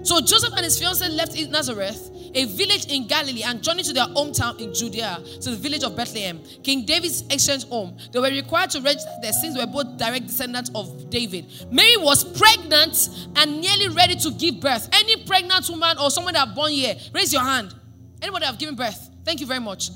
[0.03, 4.07] So Joseph and his fiancee left Nazareth, a village in Galilee, and journeyed to their
[4.09, 7.97] hometown in Judea, to the village of Bethlehem, King David's ancient home.
[8.13, 11.47] They were required to register their sins were both direct descendants of David.
[11.71, 14.89] Mary was pregnant and nearly ready to give birth.
[14.93, 17.73] Any pregnant woman or someone that born here, raise your hand.
[18.21, 19.11] Anybody have given birth?
[19.25, 19.91] Thank you very much.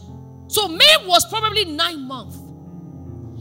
[0.47, 2.39] So Mary was probably nine months.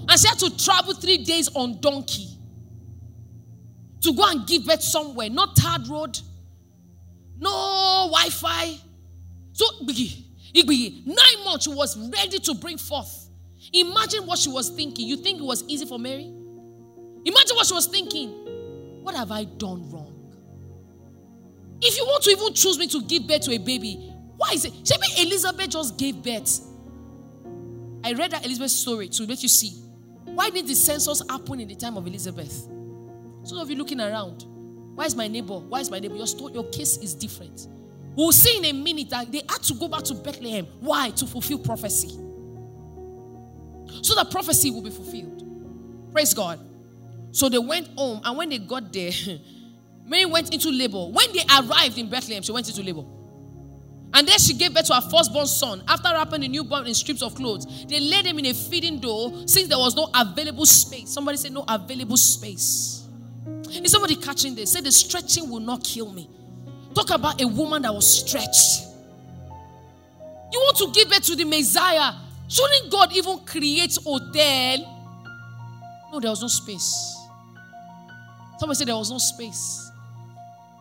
[0.09, 2.27] And she had to travel three days on donkey
[4.01, 6.19] to go and give birth somewhere, not third road,
[7.39, 8.77] no Wi Fi.
[9.53, 13.29] So, Nine months she was ready to bring forth.
[13.73, 15.07] Imagine what she was thinking.
[15.07, 16.31] You think it was easy for Mary?
[17.25, 18.29] Imagine what she was thinking.
[19.03, 20.13] What have I done wrong?
[21.81, 24.65] If you want to even choose me to give birth to a baby, why is
[24.65, 24.73] it?
[24.73, 26.61] Maybe Elizabeth just gave birth.
[28.03, 29.73] I read that Elizabeth story to let you see.
[30.37, 32.67] Why did the census happen in the time of Elizabeth?
[33.41, 34.43] Some of you looking around.
[34.93, 35.57] Why is my neighbor?
[35.57, 36.15] Why is my neighbor?
[36.15, 37.65] Your, story, your case is different.
[38.15, 40.67] We'll see in a minute that they had to go back to Bethlehem.
[40.79, 41.09] Why?
[41.09, 42.09] To fulfill prophecy.
[44.03, 45.41] So that prophecy will be fulfilled.
[46.11, 46.59] Praise God.
[47.31, 49.09] So they went home, and when they got there,
[50.05, 51.07] Mary went into labor.
[51.07, 53.05] When they arrived in Bethlehem, she went into labor.
[54.13, 55.83] And then she gave birth to her firstborn son.
[55.87, 59.43] After wrapping the newborn in strips of clothes, they laid him in a feeding dough
[59.45, 61.09] since there was no available space.
[61.09, 63.05] Somebody said, No available space.
[63.69, 64.71] Is somebody catching this?
[64.71, 66.29] Say, The stretching will not kill me.
[66.95, 68.87] Talk about a woman that was stretched.
[70.51, 72.13] You want to give birth to the Messiah.
[72.47, 74.77] Shouldn't God even create hotel?
[76.11, 77.15] No, there was no space.
[78.57, 79.91] Somebody said there was no space.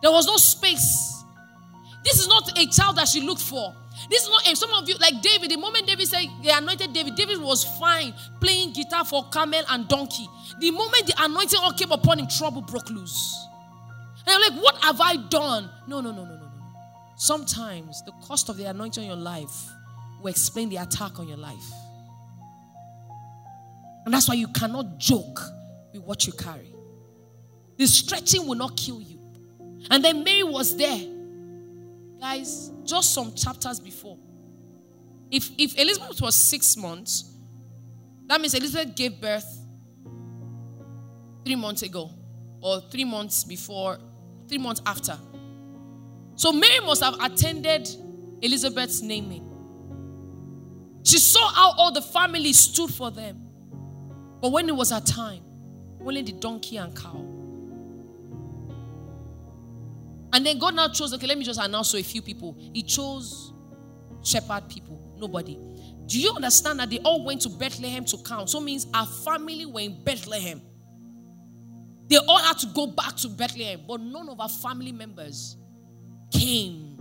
[0.01, 1.16] There was no space.
[2.07, 3.75] This is not a child that she looked for.
[4.09, 6.93] This is not a, some of you, like David, the moment David said they anointed
[6.93, 10.25] David, David was fine playing guitar for camel and donkey.
[10.61, 13.45] The moment the anointing all came upon him, trouble broke loose.
[14.25, 15.69] And I'm like, what have I done?
[15.85, 16.51] No, no, no, no, no, no.
[17.17, 19.67] Sometimes the cost of the anointing on your life
[20.21, 21.71] will explain the attack on your life.
[24.05, 25.41] And that's why you cannot joke
[25.91, 26.73] with what you carry.
[27.75, 29.19] The stretching will not kill you.
[29.91, 31.16] And then Mary was there.
[32.19, 34.17] Guys, just some chapters before.
[35.29, 37.33] If, if Elizabeth was six months,
[38.27, 39.45] that means Elizabeth gave birth
[41.45, 42.09] three months ago
[42.61, 43.99] or three months before
[44.47, 45.17] three months after.
[46.35, 47.87] So Mary must have attended
[48.41, 49.43] Elizabeth's naming.
[51.03, 53.43] She saw how all the family stood for them.
[54.41, 55.43] But when it was her time,
[56.01, 57.36] only the donkey and cow.
[60.33, 62.57] And then God now chose, okay, let me just announce to a few people.
[62.73, 63.53] He chose
[64.23, 65.57] shepherd people, nobody.
[66.05, 68.49] Do you understand that they all went to Bethlehem to count?
[68.49, 70.61] So means our family were in Bethlehem.
[72.09, 75.57] They all had to go back to Bethlehem, but none of our family members
[76.31, 76.97] came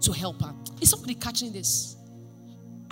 [0.00, 0.54] to help her.
[0.80, 1.96] Is somebody catching this?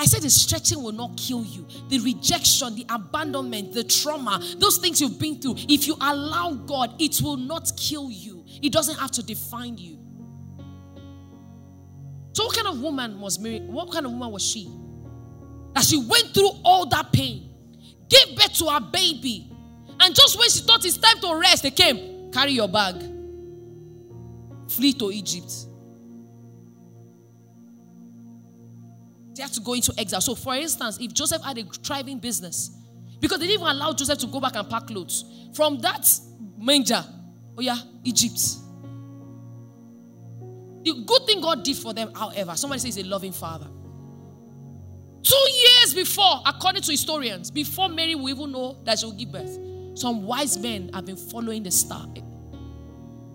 [0.01, 1.67] I said the stretching will not kill you.
[1.91, 6.95] The rejection, the abandonment, the trauma, those things you've been through, if you allow God,
[6.99, 8.43] it will not kill you.
[8.63, 9.99] It doesn't have to define you.
[12.33, 13.61] So, what kind of woman was Mary?
[13.61, 14.73] What kind of woman was she?
[15.75, 17.51] That she went through all that pain,
[18.09, 19.53] gave birth to her baby,
[20.01, 22.33] and just when she thought it's time to rest, they came.
[22.33, 22.97] Carry your bag.
[24.67, 25.53] Flee to Egypt.
[29.41, 30.21] They had to go into exile.
[30.21, 32.77] So, for instance, if Joseph had a thriving business,
[33.21, 35.25] because they didn't even allow Joseph to go back and pack clothes
[35.55, 36.07] from that
[36.59, 37.03] manger,
[37.57, 38.39] oh yeah, Egypt.
[40.85, 43.69] The good thing God did for them, however, somebody says a loving father.
[45.23, 49.33] Two years before, according to historians, before Mary will even know that she will give
[49.33, 49.59] birth,
[49.95, 52.07] some wise men have been following the star.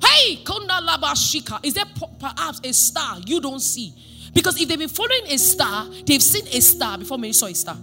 [0.03, 1.85] Hey, Konda Laba Shika, is there
[2.19, 3.91] perhaps a star you don't see?
[4.35, 7.55] Because if they've been following a star, they've seen a star before Mary saw a
[7.55, 7.77] star.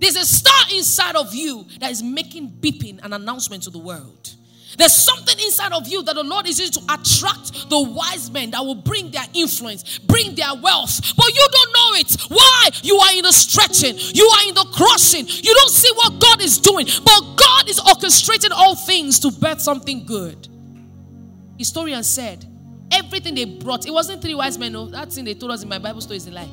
[0.00, 4.34] There's a star inside of you that is making beeping an announcement to the world.
[4.76, 8.50] There's something inside of you that the Lord is using to attract the wise men
[8.50, 11.00] that will bring their influence, bring their wealth.
[11.16, 12.20] But you don't know it.
[12.28, 12.70] Why?
[12.82, 15.26] You are in the stretching, you are in the crushing.
[15.28, 16.86] You don't see what God is doing.
[17.04, 20.48] But God is orchestrating all things to birth something good.
[21.58, 22.49] Historian said,
[22.92, 24.72] everything they brought, it wasn't three wise men.
[24.72, 26.48] No, that thing they told us in my Bible story is a lie.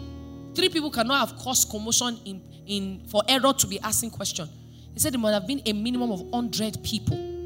[0.54, 4.50] Three people cannot have caused commotion in, in for Herod to be asking question.
[4.94, 7.38] He said it must have been a minimum of 100 people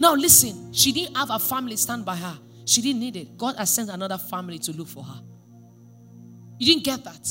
[0.00, 2.38] now, listen, she didn't have a family stand by her.
[2.66, 3.38] She didn't need it.
[3.38, 5.20] God has sent another family to look for her.
[6.58, 7.26] You didn't get that.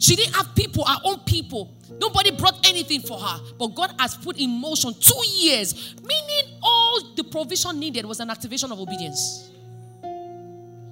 [0.00, 1.76] She didn't have people, her own people.
[2.00, 3.40] Nobody brought anything for her.
[3.58, 8.30] But God has put in motion two years, meaning all the provision needed was an
[8.30, 9.50] activation of obedience.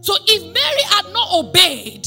[0.01, 2.07] So if Mary had not obeyed,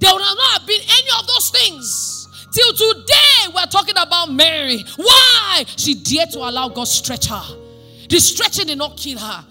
[0.00, 2.28] there would not have been any of those things.
[2.52, 4.84] Till today, we're talking about Mary.
[4.96, 5.64] Why?
[5.76, 7.42] She dared to allow God stretch her.
[8.08, 9.44] The stretching did not kill her.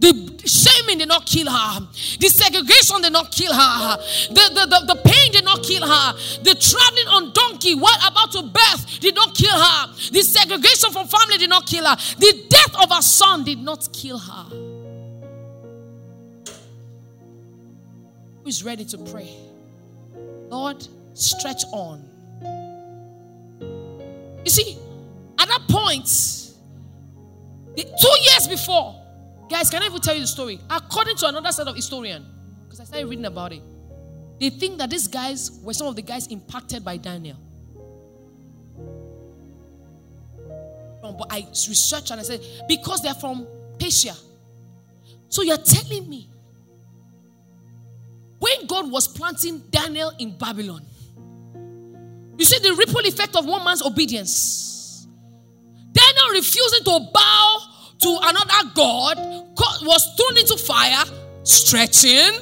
[0.00, 1.80] The shaming did not kill her.
[2.20, 3.96] The segregation did not kill her.
[4.30, 6.12] The, the, the, the, pain did not kill her.
[6.42, 9.92] The traveling on donkey while about to birth did not kill her.
[10.12, 11.96] The segregation from family did not kill her.
[12.18, 14.67] The death of her son did not kill her.
[18.48, 19.28] Who is ready to pray?
[20.48, 22.02] Lord, stretch on.
[24.42, 24.78] You see,
[25.38, 26.06] at that point,
[27.76, 29.04] the, two years before,
[29.50, 30.58] guys, can I even tell you the story?
[30.70, 32.24] According to another set of historian,
[32.64, 33.60] because I started reading about it,
[34.40, 37.36] they think that these guys were some of the guys impacted by Daniel.
[41.02, 43.46] But I researched and I said, because they're from
[43.78, 44.14] Persia.
[45.28, 46.30] So you're telling me
[48.38, 50.82] when God was planting Daniel in Babylon,
[52.38, 55.06] you see the ripple effect of one man's obedience.
[55.92, 57.60] Daniel refusing to bow
[58.00, 59.18] to another God
[59.82, 61.04] was thrown into fire,
[61.42, 62.32] stretching,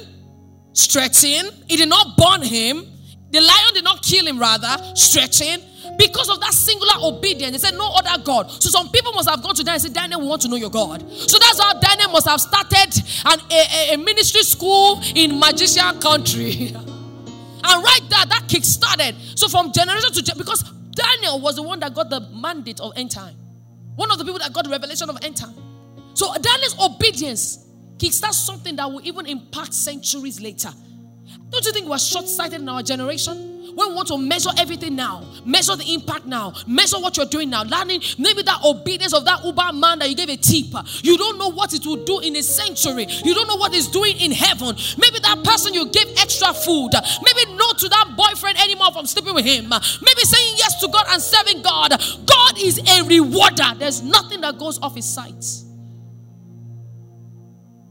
[0.73, 1.45] stretching.
[1.67, 2.85] It did not burn him.
[3.31, 5.59] The lion did not kill him, rather, stretching.
[5.97, 8.51] Because of that singular obedience, they said, No other God.
[8.51, 10.55] So some people must have gone to Daniel and said, Daniel, we want to know
[10.55, 11.01] your God.
[11.11, 16.51] So that's how Daniel must have started an, a, a ministry school in magician country.
[16.75, 19.15] and right there, that kick started.
[19.35, 22.93] So from generation to generation, because Daniel was the one that got the mandate of
[22.95, 23.35] end time.
[23.95, 25.55] One of the people that got the revelation of end time.
[26.13, 27.65] So Daniel's obedience
[27.97, 30.69] kickstarts something that will even impact centuries later.
[31.49, 33.56] Don't you think we're short sighted in our generation?
[33.73, 37.49] When we want to measure everything now, measure the impact now, measure what you're doing
[37.49, 40.67] now, learning maybe that obedience of that Uber man that you gave a tip.
[41.03, 43.05] You don't know what it will do in a century.
[43.07, 44.75] You don't know what it's doing in heaven.
[44.97, 46.91] Maybe that person you gave extra food,
[47.23, 51.05] maybe no to that boyfriend anymore from sleeping with him, maybe saying yes to God
[51.09, 51.91] and serving God.
[52.25, 53.73] God is a rewarder.
[53.77, 55.43] There's nothing that goes off his sight.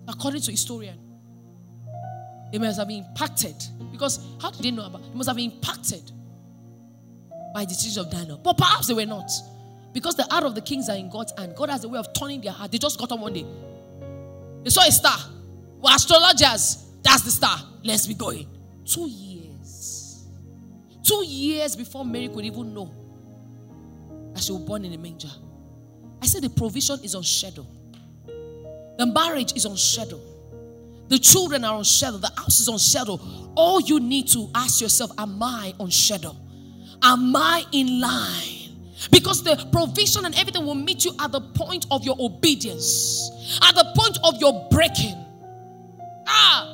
[0.09, 0.99] According to historian,
[2.53, 3.57] they must have been impacted
[3.97, 5.03] because how did they know about?
[5.03, 6.11] They must have been impacted
[7.55, 8.39] by the teachings of Daniel.
[8.39, 9.31] But perhaps they were not.
[9.93, 11.55] Because the heart of the kings are in God's hand.
[11.57, 12.71] God has a way of turning their heart.
[12.71, 13.47] They just got on one day.
[14.63, 15.17] They saw a star.
[15.81, 16.85] We're astrologers.
[17.03, 17.59] That's the star.
[17.83, 18.47] Let's be going.
[18.85, 20.27] Two years.
[21.03, 22.93] Two years before Mary could even know
[24.35, 25.31] that she was born in a manger.
[26.21, 27.67] I said the provision is on schedule.
[28.99, 30.21] The marriage is on schedule.
[31.09, 32.17] The children are on shadow.
[32.19, 33.21] The house is on shadow.
[33.55, 36.37] All you need to ask yourself, Am I on shadow?
[37.03, 38.57] Am I in line?
[39.11, 43.31] Because the provision and everything will meet you at the point of your obedience,
[43.63, 45.15] at the point of your breaking.
[46.27, 46.73] Ah!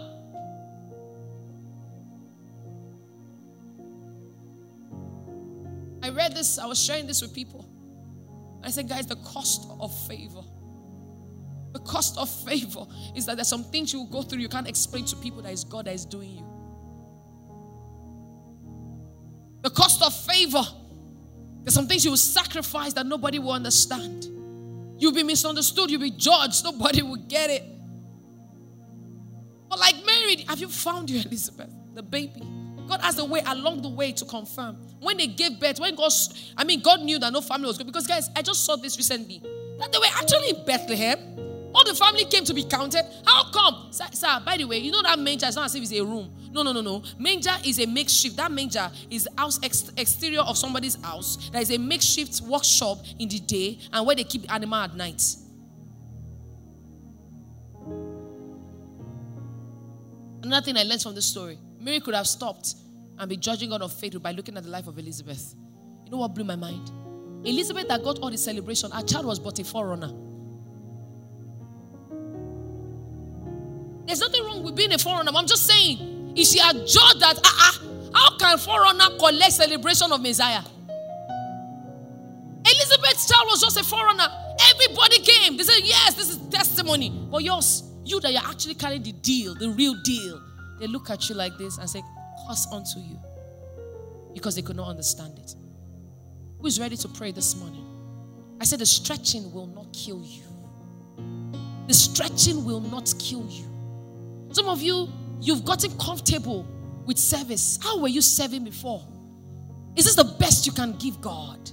[6.02, 7.68] I read this, I was sharing this with people.
[8.64, 10.42] I said, guys, the cost of favor.
[11.84, 15.04] Cost of favor is that there's some things you will go through you can't explain
[15.06, 16.46] to people that it's God that is doing you.
[19.62, 20.62] The cost of favor.
[21.62, 24.26] There's some things you will sacrifice that nobody will understand.
[24.98, 27.64] You'll be misunderstood, you'll be judged, nobody will get it.
[29.68, 32.42] But like Mary, have you found your Elizabeth, the baby?
[32.88, 34.76] God has a way along the way to confirm.
[35.00, 36.12] When they gave birth, when God,
[36.56, 37.86] I mean, God knew that no family was good.
[37.86, 39.40] Because, guys, I just saw this recently
[39.78, 41.18] that they were actually in Bethlehem
[41.74, 43.04] all the family came to be counted.
[43.26, 43.88] How come?
[43.92, 46.04] Sir, sir, by the way, you know that manger is not as if it's a
[46.04, 46.34] room.
[46.52, 47.02] No, no, no, no.
[47.18, 48.36] Manger is a makeshift.
[48.36, 51.50] That manger is house ex- exterior of somebody's house.
[51.50, 54.94] There is a makeshift workshop in the day and where they keep the animal at
[54.94, 55.22] night.
[60.42, 62.74] Another thing I learned from this story Mary could have stopped
[63.18, 65.54] and be judging God of faith by looking at the life of Elizabeth.
[66.04, 66.90] You know what blew my mind?
[67.44, 70.12] Elizabeth that got all the celebration, her child was but a forerunner.
[74.06, 75.32] There's nothing wrong with being a foreigner.
[75.34, 80.20] I'm just saying, if she had judged that, uh-uh, how can foreigner collect celebration of
[80.20, 80.62] Messiah?
[82.64, 84.26] Elizabeth's child was just a foreigner.
[84.70, 85.56] Everybody came.
[85.56, 87.10] They said, Yes, this is testimony.
[87.30, 90.40] But yours, you that you're actually carrying the deal, the real deal,
[90.78, 92.02] they look at you like this and say,
[92.46, 93.18] Curse unto you.
[94.34, 95.54] Because they could not understand it.
[96.60, 97.86] Who is ready to pray this morning?
[98.60, 100.44] I said, The stretching will not kill you.
[101.88, 103.71] The stretching will not kill you.
[104.52, 105.08] Some of you,
[105.40, 106.66] you've gotten comfortable
[107.06, 107.78] with service.
[107.82, 109.06] How were you serving before?
[109.96, 111.70] Is this the best you can give God?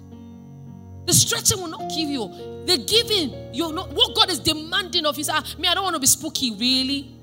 [1.06, 2.28] The stretching will not give you.
[2.66, 5.24] The giving, you're not what God is demanding of you.
[5.24, 7.16] Say, ah, me, I don't want to be spooky, really.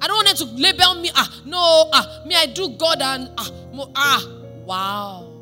[0.00, 1.10] I don't want them to label me.
[1.14, 3.50] Ah, no, ah, me, I do God and ah,
[3.94, 4.28] ah,
[4.64, 5.32] wow.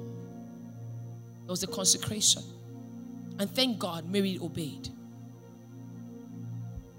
[1.42, 2.42] There was a consecration.
[3.38, 4.88] And thank God Mary obeyed.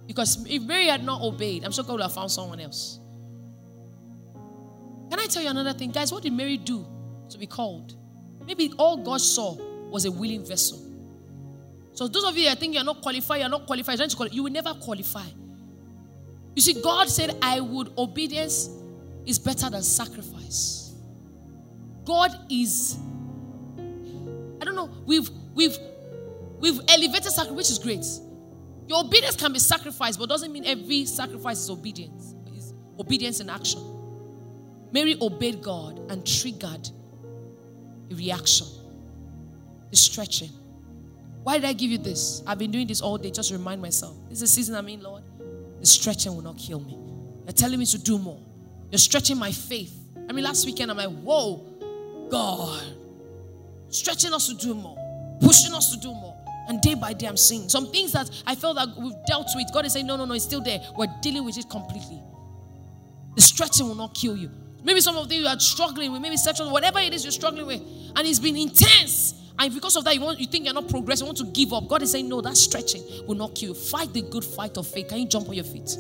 [0.05, 2.99] Because if Mary had not obeyed, I'm sure God would have found someone else.
[5.09, 5.91] Can I tell you another thing?
[5.91, 6.85] Guys, what did Mary do
[7.29, 7.95] to be called?
[8.45, 9.55] Maybe all God saw
[9.89, 10.79] was a willing vessel.
[11.93, 14.51] So those of you that think you're not qualified, you're not qualified, you're you will
[14.51, 15.25] never qualify.
[16.55, 18.69] You see, God said, I would, obedience
[19.25, 20.93] is better than sacrifice.
[22.03, 22.97] God is.
[23.77, 24.89] I don't know.
[25.05, 25.77] We've we've
[26.59, 28.05] we've elevated sacrifice, which is great.
[28.87, 32.35] Your obedience can be sacrificed, but doesn't mean every sacrifice is obedience.
[32.47, 33.81] It's obedience in action.
[34.91, 36.89] Mary obeyed God and triggered
[38.11, 38.67] a reaction,
[39.89, 40.51] the stretching.
[41.43, 42.41] Why did I give you this?
[42.47, 44.15] I've been doing this all day just remind myself.
[44.29, 45.23] This is a season I'm in, Lord.
[45.79, 46.97] The stretching will not kill me.
[47.43, 48.39] You're telling me to do more.
[48.91, 49.93] You're stretching my faith.
[50.29, 52.81] I mean, last weekend I'm like, whoa, God.
[53.89, 54.97] Stretching us to do more,
[55.41, 56.37] pushing us to do more.
[56.67, 59.67] And day by day, I'm seeing some things that I felt that we've dealt with.
[59.73, 60.79] God is saying, no, no, no, it's still there.
[60.97, 62.21] We're dealing with it completely.
[63.35, 64.49] The stretching will not kill you.
[64.83, 67.81] Maybe some of you are struggling with, maybe sexual, whatever it is you're struggling with,
[68.15, 69.33] and it's been intense.
[69.57, 71.71] And because of that, you, want, you think you're not progressing, you want to give
[71.73, 71.87] up.
[71.87, 73.75] God is saying, No, that stretching will not kill you.
[73.75, 75.07] Fight the good fight of faith.
[75.07, 75.97] Can you jump on your feet?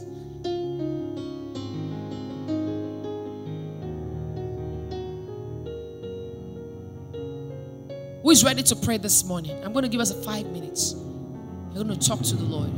[8.33, 9.63] Is ready to pray this morning?
[9.63, 10.93] I'm going to give us five minutes.
[10.93, 12.71] I'm going to talk to the Lord.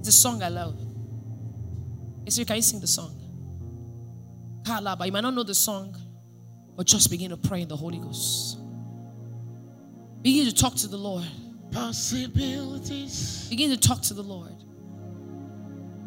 [0.00, 0.76] It's a song I love.
[2.28, 3.14] So can you sing the song?
[4.64, 5.06] Kalaba.
[5.06, 5.96] You might not know the song,
[6.76, 8.58] but just begin to pray in the Holy Ghost.
[10.22, 11.24] Begin to talk to the Lord.
[11.70, 13.46] Possibilities.
[13.48, 14.56] Begin to talk to the Lord.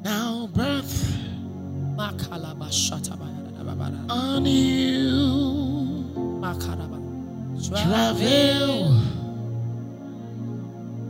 [0.04, 1.16] Now birth
[4.10, 5.04] on you.
[7.62, 9.02] Travel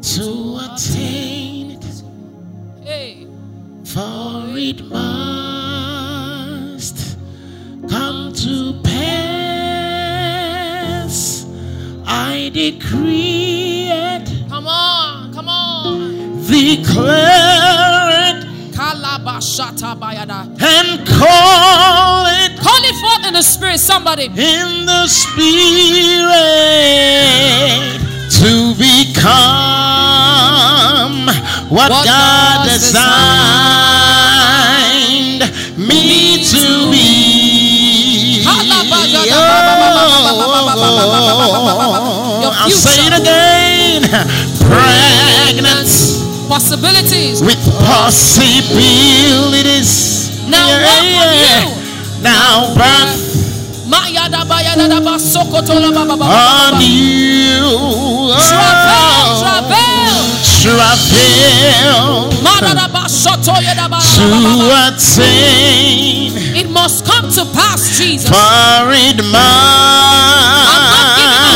[0.02, 1.86] to attain it.
[2.84, 3.26] Hey.
[3.86, 6.18] For it must
[7.90, 9.14] come to pass.
[12.06, 16.44] I decree it, Come on, come on.
[16.46, 18.46] declare it,
[20.60, 24.26] and call it Call it forth spirit, somebody.
[24.26, 26.32] in the spirit
[28.32, 29.34] to become
[31.70, 33.04] what, What God God designed
[35.78, 38.44] me to be.
[42.44, 44.04] Your I'll say it again.
[44.60, 45.90] Pregnant
[46.48, 47.42] Possibilities.
[47.42, 50.30] with possibilities.
[50.48, 51.72] Now on you.
[52.22, 53.23] Now birth
[56.26, 58.34] On you.
[58.48, 60.14] Travel, travel.
[60.62, 61.14] Travel
[64.16, 64.32] to
[64.88, 68.30] attain It must come to pass, Jesus.
[68.30, 71.53] for it not giving up, must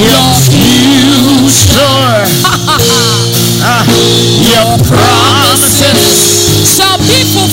[0.00, 1.80] your future,
[3.62, 3.84] ah,
[4.40, 6.00] your promises
[6.64, 7.49] shall be fulfilled.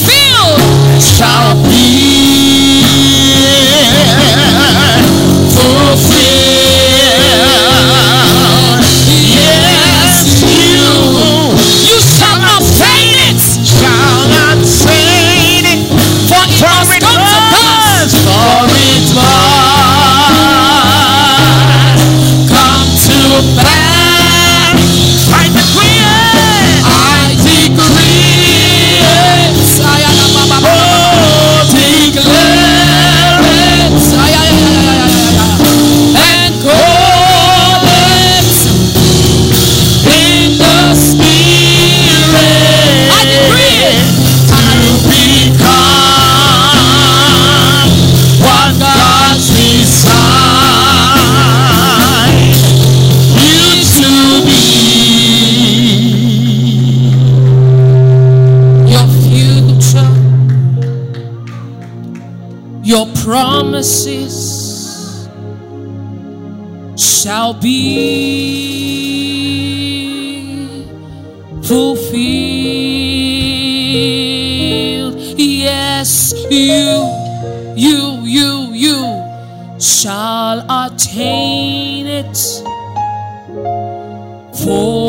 [67.48, 67.78] Shall be
[71.64, 72.18] fulfilled.
[75.38, 77.06] Yes, you,
[77.76, 82.38] you, you, you shall attain it.
[84.58, 85.07] pass.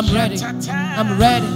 [0.00, 0.42] I'm ready.
[0.42, 1.46] I'm ready.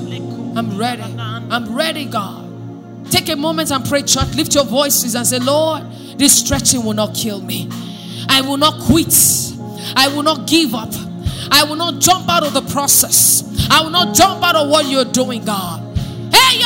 [0.55, 1.03] I'm ready.
[1.03, 3.11] I'm ready, God.
[3.11, 4.35] Take a moment and pray, church.
[4.35, 5.83] Lift your voices and say, Lord,
[6.19, 7.71] this stretching will not kill me.
[8.29, 9.15] I will not quit.
[9.97, 10.93] I will not give up.
[11.51, 13.43] I will not jump out of the process.
[13.71, 15.81] I will not jump out of what you're doing, God.
[16.31, 16.61] Hey.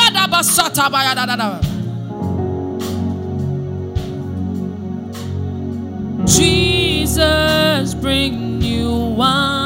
[6.25, 9.58] Jesus, bring new wine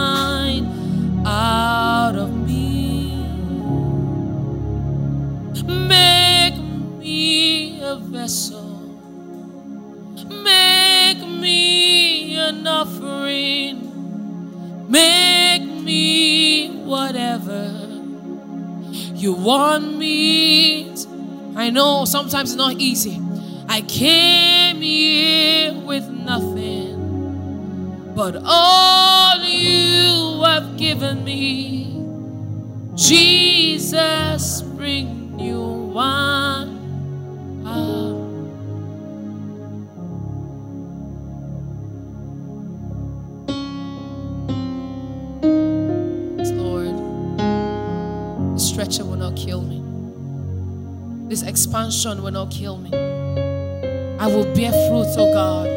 [14.94, 17.66] Make me whatever
[19.16, 20.84] you want me.
[20.94, 21.08] to-
[21.56, 23.20] I know sometimes it's not easy.
[23.68, 26.94] I came here with nothing,
[28.16, 31.98] but all you have given me,
[32.94, 35.60] Jesus, bring you
[35.92, 36.70] one.
[49.34, 51.30] Not kill me.
[51.30, 52.92] This expansion will not kill me.
[54.20, 55.68] I will bear fruit, oh God.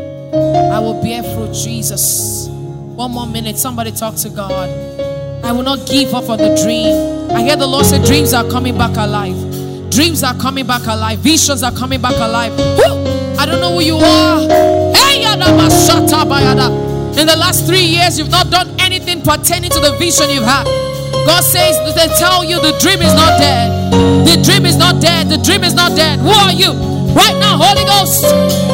[0.72, 2.48] I will bear fruit, Jesus.
[2.48, 3.56] One more minute.
[3.56, 4.68] Somebody talk to God.
[5.44, 7.30] I will not give up on the dream.
[7.30, 9.36] I hear the Lord say, Dreams are coming back alive.
[9.90, 11.18] Dreams are coming back alive.
[11.20, 12.52] Visions are coming back alive.
[12.58, 13.36] Woo!
[13.38, 14.40] I don't know who you are.
[17.18, 20.66] In the last three years, you've not done anything pertaining to the vision you've had.
[21.26, 23.92] God says they tell you the dream is not dead.
[24.24, 25.28] The dream is not dead.
[25.28, 26.20] The dream is not dead.
[26.20, 26.70] Who are you?
[27.12, 28.22] Right now, Holy Ghost,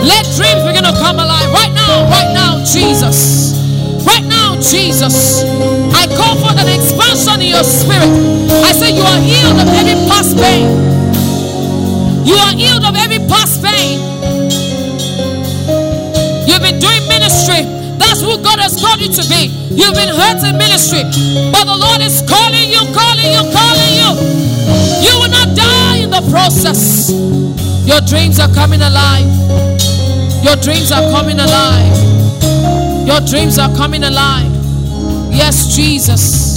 [0.04, 1.48] let dreams begin to come alive.
[1.52, 3.56] Right now, right now, Jesus.
[4.04, 5.42] Right now, Jesus.
[5.96, 8.12] I call for an expansion in your spirit.
[8.66, 10.68] I say you are healed of every past pain.
[12.26, 13.98] You are healed of every past pain.
[16.46, 17.81] You've been doing ministry.
[18.22, 19.50] Who God has called you to be.
[19.74, 21.02] You've been hurt in ministry.
[21.50, 24.10] But the Lord is calling you, calling you, calling you.
[25.02, 27.10] You will not die in the process.
[27.84, 29.26] Your dreams are coming alive.
[30.44, 31.98] Your dreams are coming alive.
[33.06, 34.50] Your dreams are coming alive.
[35.34, 36.51] Yes, Jesus.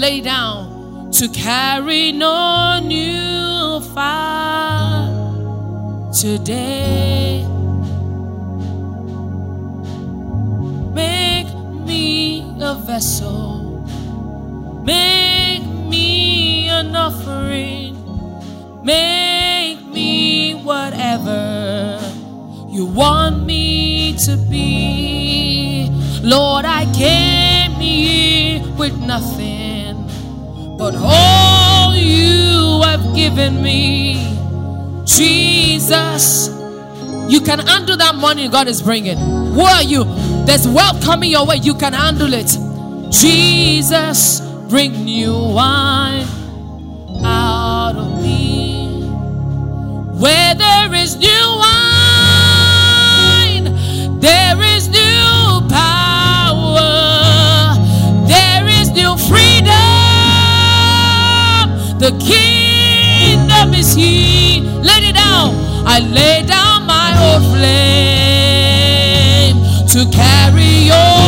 [0.00, 5.12] Lay down to carry no new fire
[6.10, 7.44] today.
[10.94, 11.52] Make
[11.86, 13.84] me a vessel.
[14.86, 17.94] Make me an offering.
[18.82, 22.00] Make me whatever
[22.70, 25.90] you want me to be.
[26.22, 29.39] Lord, I came here with nothing,
[30.80, 34.34] but all you have given me.
[35.04, 36.48] Jesus,
[37.28, 39.18] you can handle that money God is bringing.
[39.18, 40.04] Who are you?
[40.46, 41.56] There's wealth coming your way.
[41.56, 42.56] You can handle it.
[43.12, 46.26] Jesus, bring new wine
[47.26, 49.02] out of me.
[50.18, 51.89] Where there is new wine,
[63.80, 64.62] is here.
[64.82, 65.54] Lay it down.
[65.86, 67.70] I lay down my old flame
[69.92, 71.19] to carry your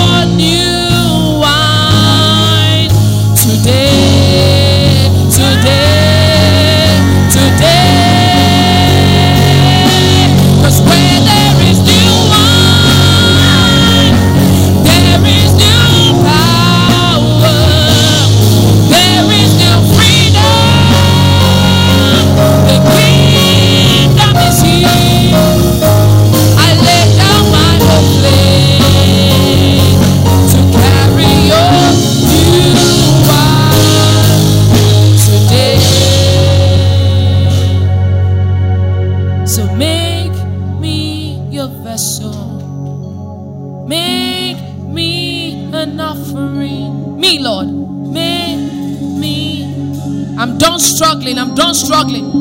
[51.53, 52.33] I'm done struggling.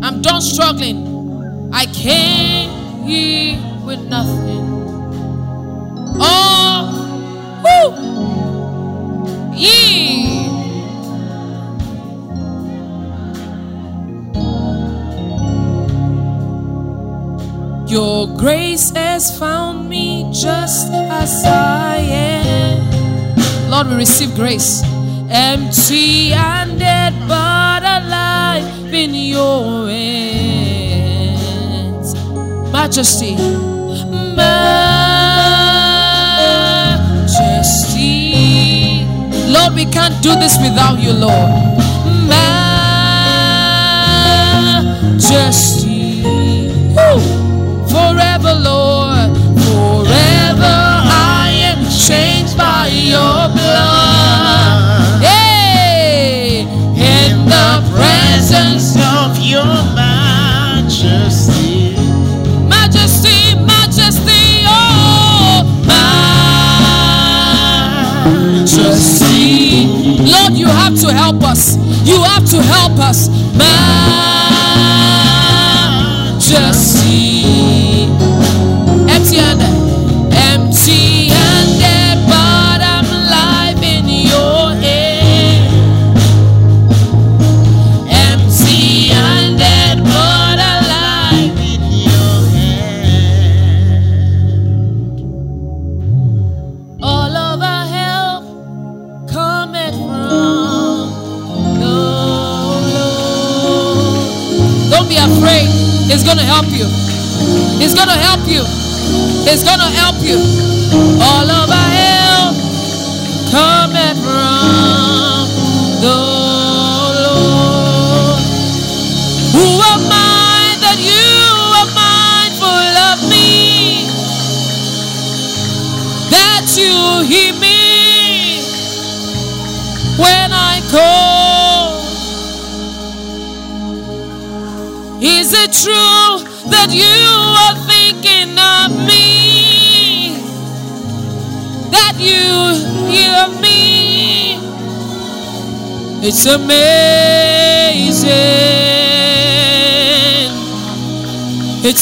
[0.00, 1.68] I'm done struggling.
[1.72, 4.62] I came here with nothing.
[6.20, 6.86] Oh,
[7.64, 7.90] woo!
[9.56, 10.20] Yeah.
[17.88, 23.68] Your grace has found me just as I am.
[23.68, 24.84] Lord, we receive grace.
[25.32, 26.99] Empty and but
[30.80, 32.14] hands.
[32.72, 33.36] Majesty.
[34.36, 34.66] Majesty.
[39.52, 41.50] Lord, we can't do this without you, Lord.
[45.10, 46.22] Majesty.
[46.96, 47.20] Woo
[47.88, 48.99] forever, Lord.
[71.10, 71.76] To help us.
[72.06, 73.28] You have to help us.
[76.38, 77.39] Majesty.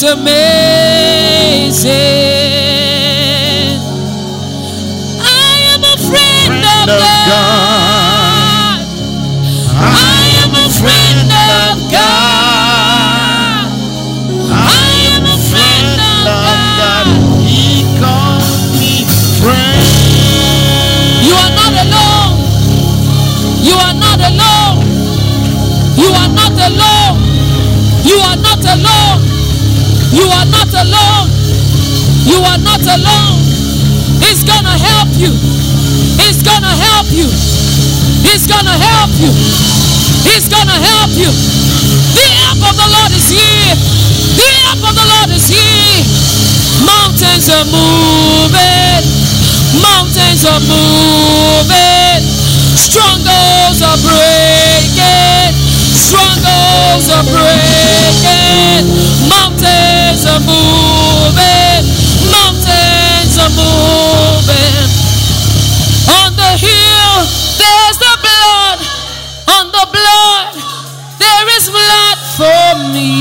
[0.01, 1.91] It's amazing.
[5.19, 8.79] I am a friend, of, of God.
[9.75, 13.67] I am a friend of God.
[14.55, 14.87] I
[15.19, 15.99] am a friend
[16.31, 17.03] of God.
[17.43, 18.47] He called
[18.79, 19.03] me
[19.43, 19.83] friend.
[21.27, 22.39] You are not alone.
[23.67, 24.79] You are not alone.
[25.99, 27.19] You are not alone.
[28.05, 29.28] You are not alone.
[30.39, 31.27] Are not alone.
[32.23, 33.43] You are not alone.
[34.23, 35.35] He's gonna help you.
[36.15, 37.27] He's gonna help you.
[38.23, 39.35] He's gonna help you.
[40.23, 41.27] He's gonna help you.
[41.27, 43.75] The help of the Lord is here.
[44.39, 46.07] The help of the Lord is here.
[46.87, 49.03] Mountains are moving.
[49.83, 52.23] Mountains are moving.
[52.79, 55.51] Strongholds are breaking.
[55.99, 58.87] Strongholds are breaking.
[59.27, 59.58] Mountains
[60.49, 61.83] moving.
[62.33, 64.85] Mountains are moving.
[66.19, 67.13] On the hill,
[67.61, 68.77] there's the blood.
[69.55, 70.53] On the blood,
[71.21, 73.13] there is blood for me.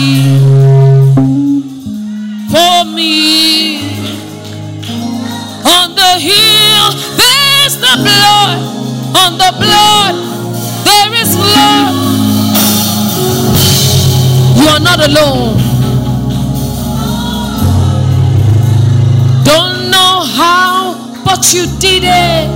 [2.52, 3.14] For me.
[5.76, 6.86] On the hill,
[7.20, 8.58] there's the blood.
[9.22, 10.14] On the blood,
[10.88, 11.94] there is blood.
[14.58, 15.57] You are not alone.
[21.28, 22.48] But you did it.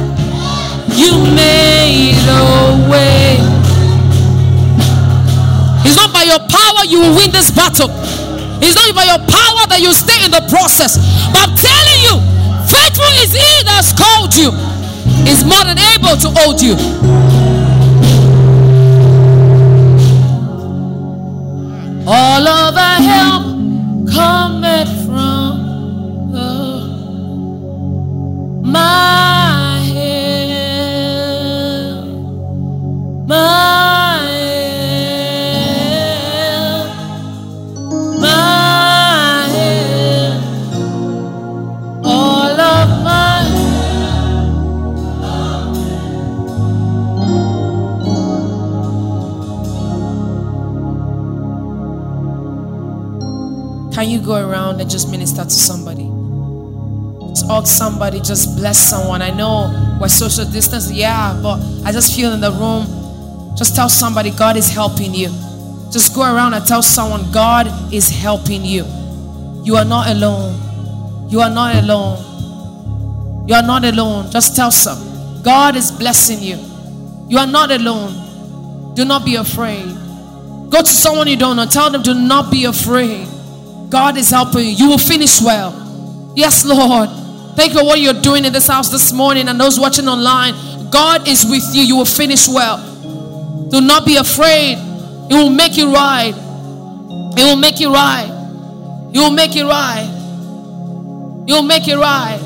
[0.96, 3.36] You made a way.
[5.84, 7.90] It's not by your power you will win this battle.
[8.64, 10.96] It's not by your power that you stay in the process.
[11.28, 12.16] But I'm telling you,
[12.64, 14.48] faithful is he that's called you.
[15.28, 16.72] Is more than able to hold you.
[22.08, 23.44] All of our help
[24.08, 25.01] cometh
[54.80, 56.08] and just minister to somebody.
[57.30, 59.22] Just hug somebody, just bless someone.
[59.22, 63.56] I know we're social distance, yeah, but I just feel in the room.
[63.56, 65.28] Just tell somebody God is helping you.
[65.90, 68.84] Just go around and tell someone God is helping you.
[69.64, 71.30] You are not alone.
[71.30, 73.46] You are not alone.
[73.48, 74.30] You are not alone.
[74.30, 75.42] Just tell some.
[75.42, 76.56] God is blessing you.
[77.28, 78.94] You are not alone.
[78.94, 79.84] Do not be afraid.
[80.70, 81.66] Go to someone you don't know.
[81.66, 83.26] Tell them, do not be afraid.
[83.92, 84.72] God is helping you.
[84.72, 86.32] You will finish well.
[86.34, 87.10] Yes, Lord.
[87.54, 90.54] Thank you for what you're doing in this house this morning and those watching online.
[90.90, 91.82] God is with you.
[91.82, 92.78] You will finish well.
[93.70, 94.78] Do not be afraid.
[95.30, 96.32] It will make you right.
[97.36, 98.28] It will make you right.
[99.12, 100.08] You will make it right.
[101.46, 102.40] You'll make it right.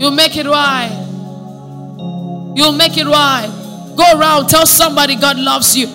[0.00, 0.98] You'll make it right.
[2.56, 3.92] You'll make it right.
[3.94, 5.86] Go around, tell somebody God loves you.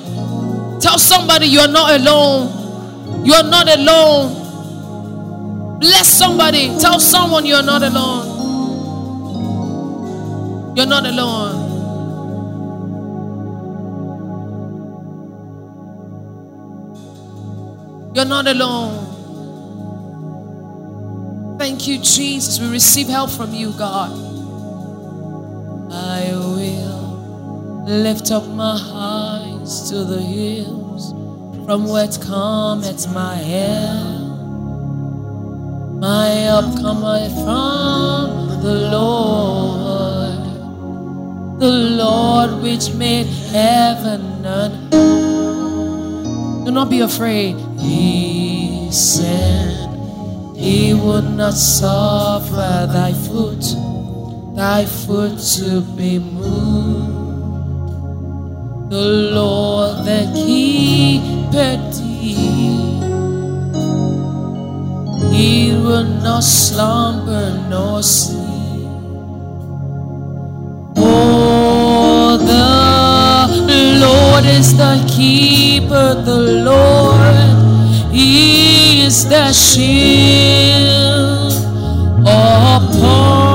[0.79, 2.66] Tell somebody you are not alone.
[3.25, 4.45] You are not alone.
[5.79, 6.69] Bless somebody.
[6.79, 8.35] Tell someone you're not alone.
[10.75, 11.65] You're not alone.
[18.15, 19.05] You're not alone.
[21.59, 22.59] Thank you, Jesus.
[22.59, 24.11] We receive help from you, God.
[25.91, 31.13] I will lift up my eyes to the hills
[31.67, 34.39] from whence cometh my help.
[35.99, 40.39] My help cometh from the Lord,
[41.59, 44.91] the Lord which made heaven and earth.
[46.65, 47.57] Do not be afraid.
[47.77, 49.89] He said,
[50.55, 53.65] He would not suffer thy foot,
[54.55, 57.17] thy foot to be moved.
[58.89, 61.36] The Lord the keepeth
[65.37, 68.89] He will not slumber nor sleep.
[70.97, 73.47] Oh, the
[73.99, 77.21] Lord is the keeper, the Lord
[78.13, 81.53] is the shield
[82.25, 83.46] upon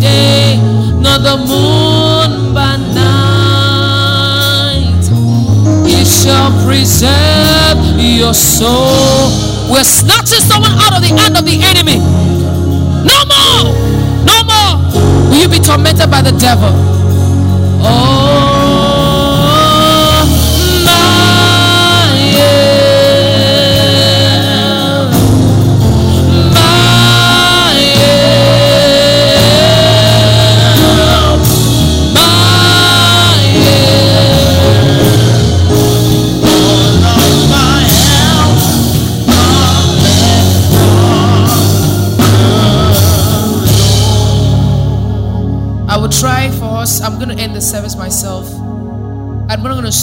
[0.00, 0.58] day,
[1.00, 3.44] not the moon by night.
[5.86, 9.30] It shall preserve your soul.
[9.70, 11.98] We're snatching someone out of the hand of the enemy.
[13.04, 13.72] No more,
[14.24, 14.76] no more.
[15.30, 16.70] Will you be tormented by the devil?
[17.86, 18.53] Oh,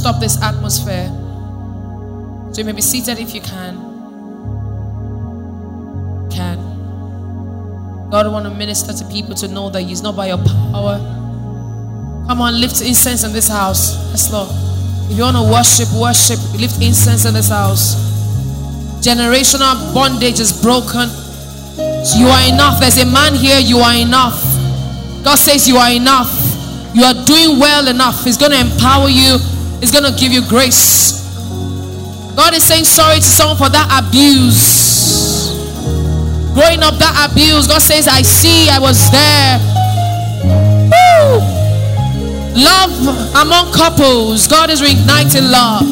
[0.01, 1.05] stop this atmosphere.
[2.51, 3.77] So you may be seated if you can.
[6.31, 6.57] Can.
[8.09, 10.97] God want to minister to people to know that He's not by your power.
[12.27, 13.93] Come on, lift incense in this house.
[14.09, 14.49] Yes, Lord.
[15.11, 16.39] If you want to worship, worship.
[16.59, 17.93] Lift incense in this house.
[19.05, 21.09] Generational bondage is broken.
[22.17, 22.79] You are enough.
[22.79, 23.59] There's a man here.
[23.59, 24.41] You are enough.
[25.23, 26.33] God says you are enough.
[26.95, 28.23] You are doing well enough.
[28.23, 29.37] He's going to empower you.
[29.81, 31.19] He's going to give you grace.
[32.35, 35.51] God is saying sorry to someone for that abuse.
[36.53, 37.67] Growing up, that abuse.
[37.67, 39.59] God says, I see, I was there.
[40.87, 41.41] Woo!
[42.55, 44.47] Love among couples.
[44.47, 45.83] God is reigniting love.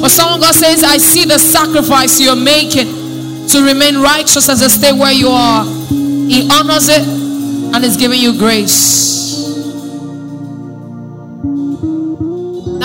[0.00, 4.68] For someone, God says, I see the sacrifice you're making to remain righteous as a
[4.68, 5.64] stay where you are.
[5.64, 9.23] He honors it and is giving you grace.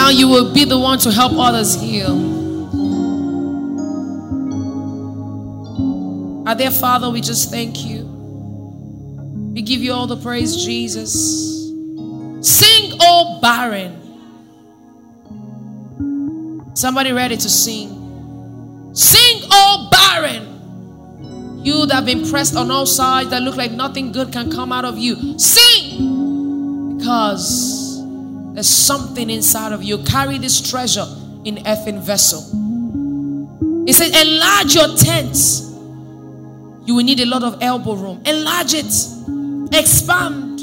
[0.10, 2.16] Now you will be the one to help others heal.
[6.48, 8.06] Our dear Father, we just thank you.
[9.54, 11.14] We give you all the praise, Jesus.
[12.42, 13.94] Sing, oh barren.
[16.76, 17.90] Somebody ready to sing?
[18.96, 21.64] Sing, oh barren.
[21.64, 24.72] You that have been pressed on all sides, that look like nothing good can come
[24.72, 25.38] out of you.
[25.38, 26.98] Sing!
[26.98, 27.79] Because
[28.54, 30.04] there's something inside of you.
[30.04, 31.06] Carry this treasure
[31.46, 32.42] in earthen vessel.
[33.86, 35.36] He says, enlarge your tent.
[36.86, 38.22] You will need a lot of elbow room.
[38.26, 38.94] Enlarge it.
[39.74, 40.60] Expand.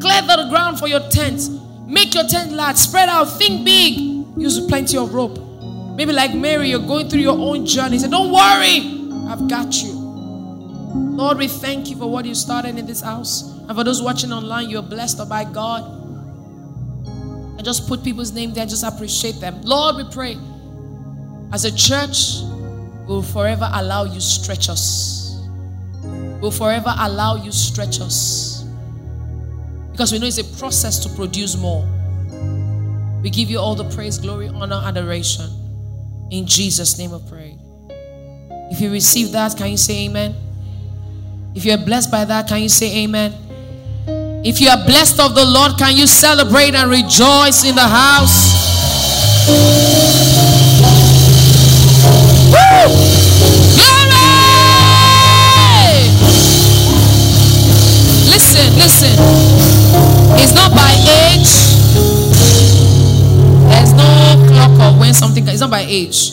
[0.00, 1.48] Clear the ground for your tent.
[1.86, 2.76] Make your tent large.
[2.76, 3.24] Spread out.
[3.24, 3.98] Think big.
[4.38, 5.38] Use plenty of rope.
[5.96, 7.98] Maybe like Mary, you're going through your own journey.
[7.98, 9.28] Say, don't worry.
[9.28, 9.92] I've got you.
[9.92, 13.42] Lord, we thank you for what you started in this house.
[13.42, 15.97] And for those watching online, you're blessed by God.
[17.58, 19.60] And just put people's name there, just appreciate them.
[19.62, 20.38] Lord, we pray
[21.52, 22.42] as a church,
[23.06, 25.42] we'll forever allow you stretch us.
[26.40, 28.64] We'll forever allow you stretch us.
[29.90, 31.84] Because we know it's a process to produce more.
[33.22, 35.50] We give you all the praise, glory, honor, adoration.
[36.30, 37.58] In Jesus' name we pray.
[38.70, 40.36] If you receive that, can you say amen?
[41.54, 43.32] If you're blessed by that, can you say amen?
[44.44, 48.54] If you are blessed of the Lord, can you celebrate and rejoice in the house?
[52.46, 52.86] Woo!
[53.74, 54.18] Glory!
[58.30, 59.18] Listen, listen.
[60.38, 61.50] It's not by age.
[63.68, 65.46] There's no clock of when something.
[65.48, 66.30] It's not by age.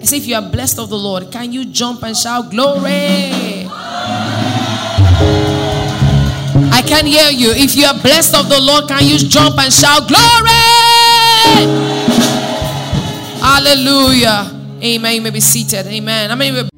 [0.00, 3.68] I say, if you are blessed of the Lord, can you jump and shout glory?
[6.72, 7.52] I can hear you.
[7.52, 10.64] If you are blessed of the Lord, can you jump and shout glory?
[13.42, 14.50] Hallelujah.
[14.82, 15.14] Amen.
[15.14, 15.86] You may be seated.
[15.86, 16.30] Amen.
[16.30, 16.69] I mean,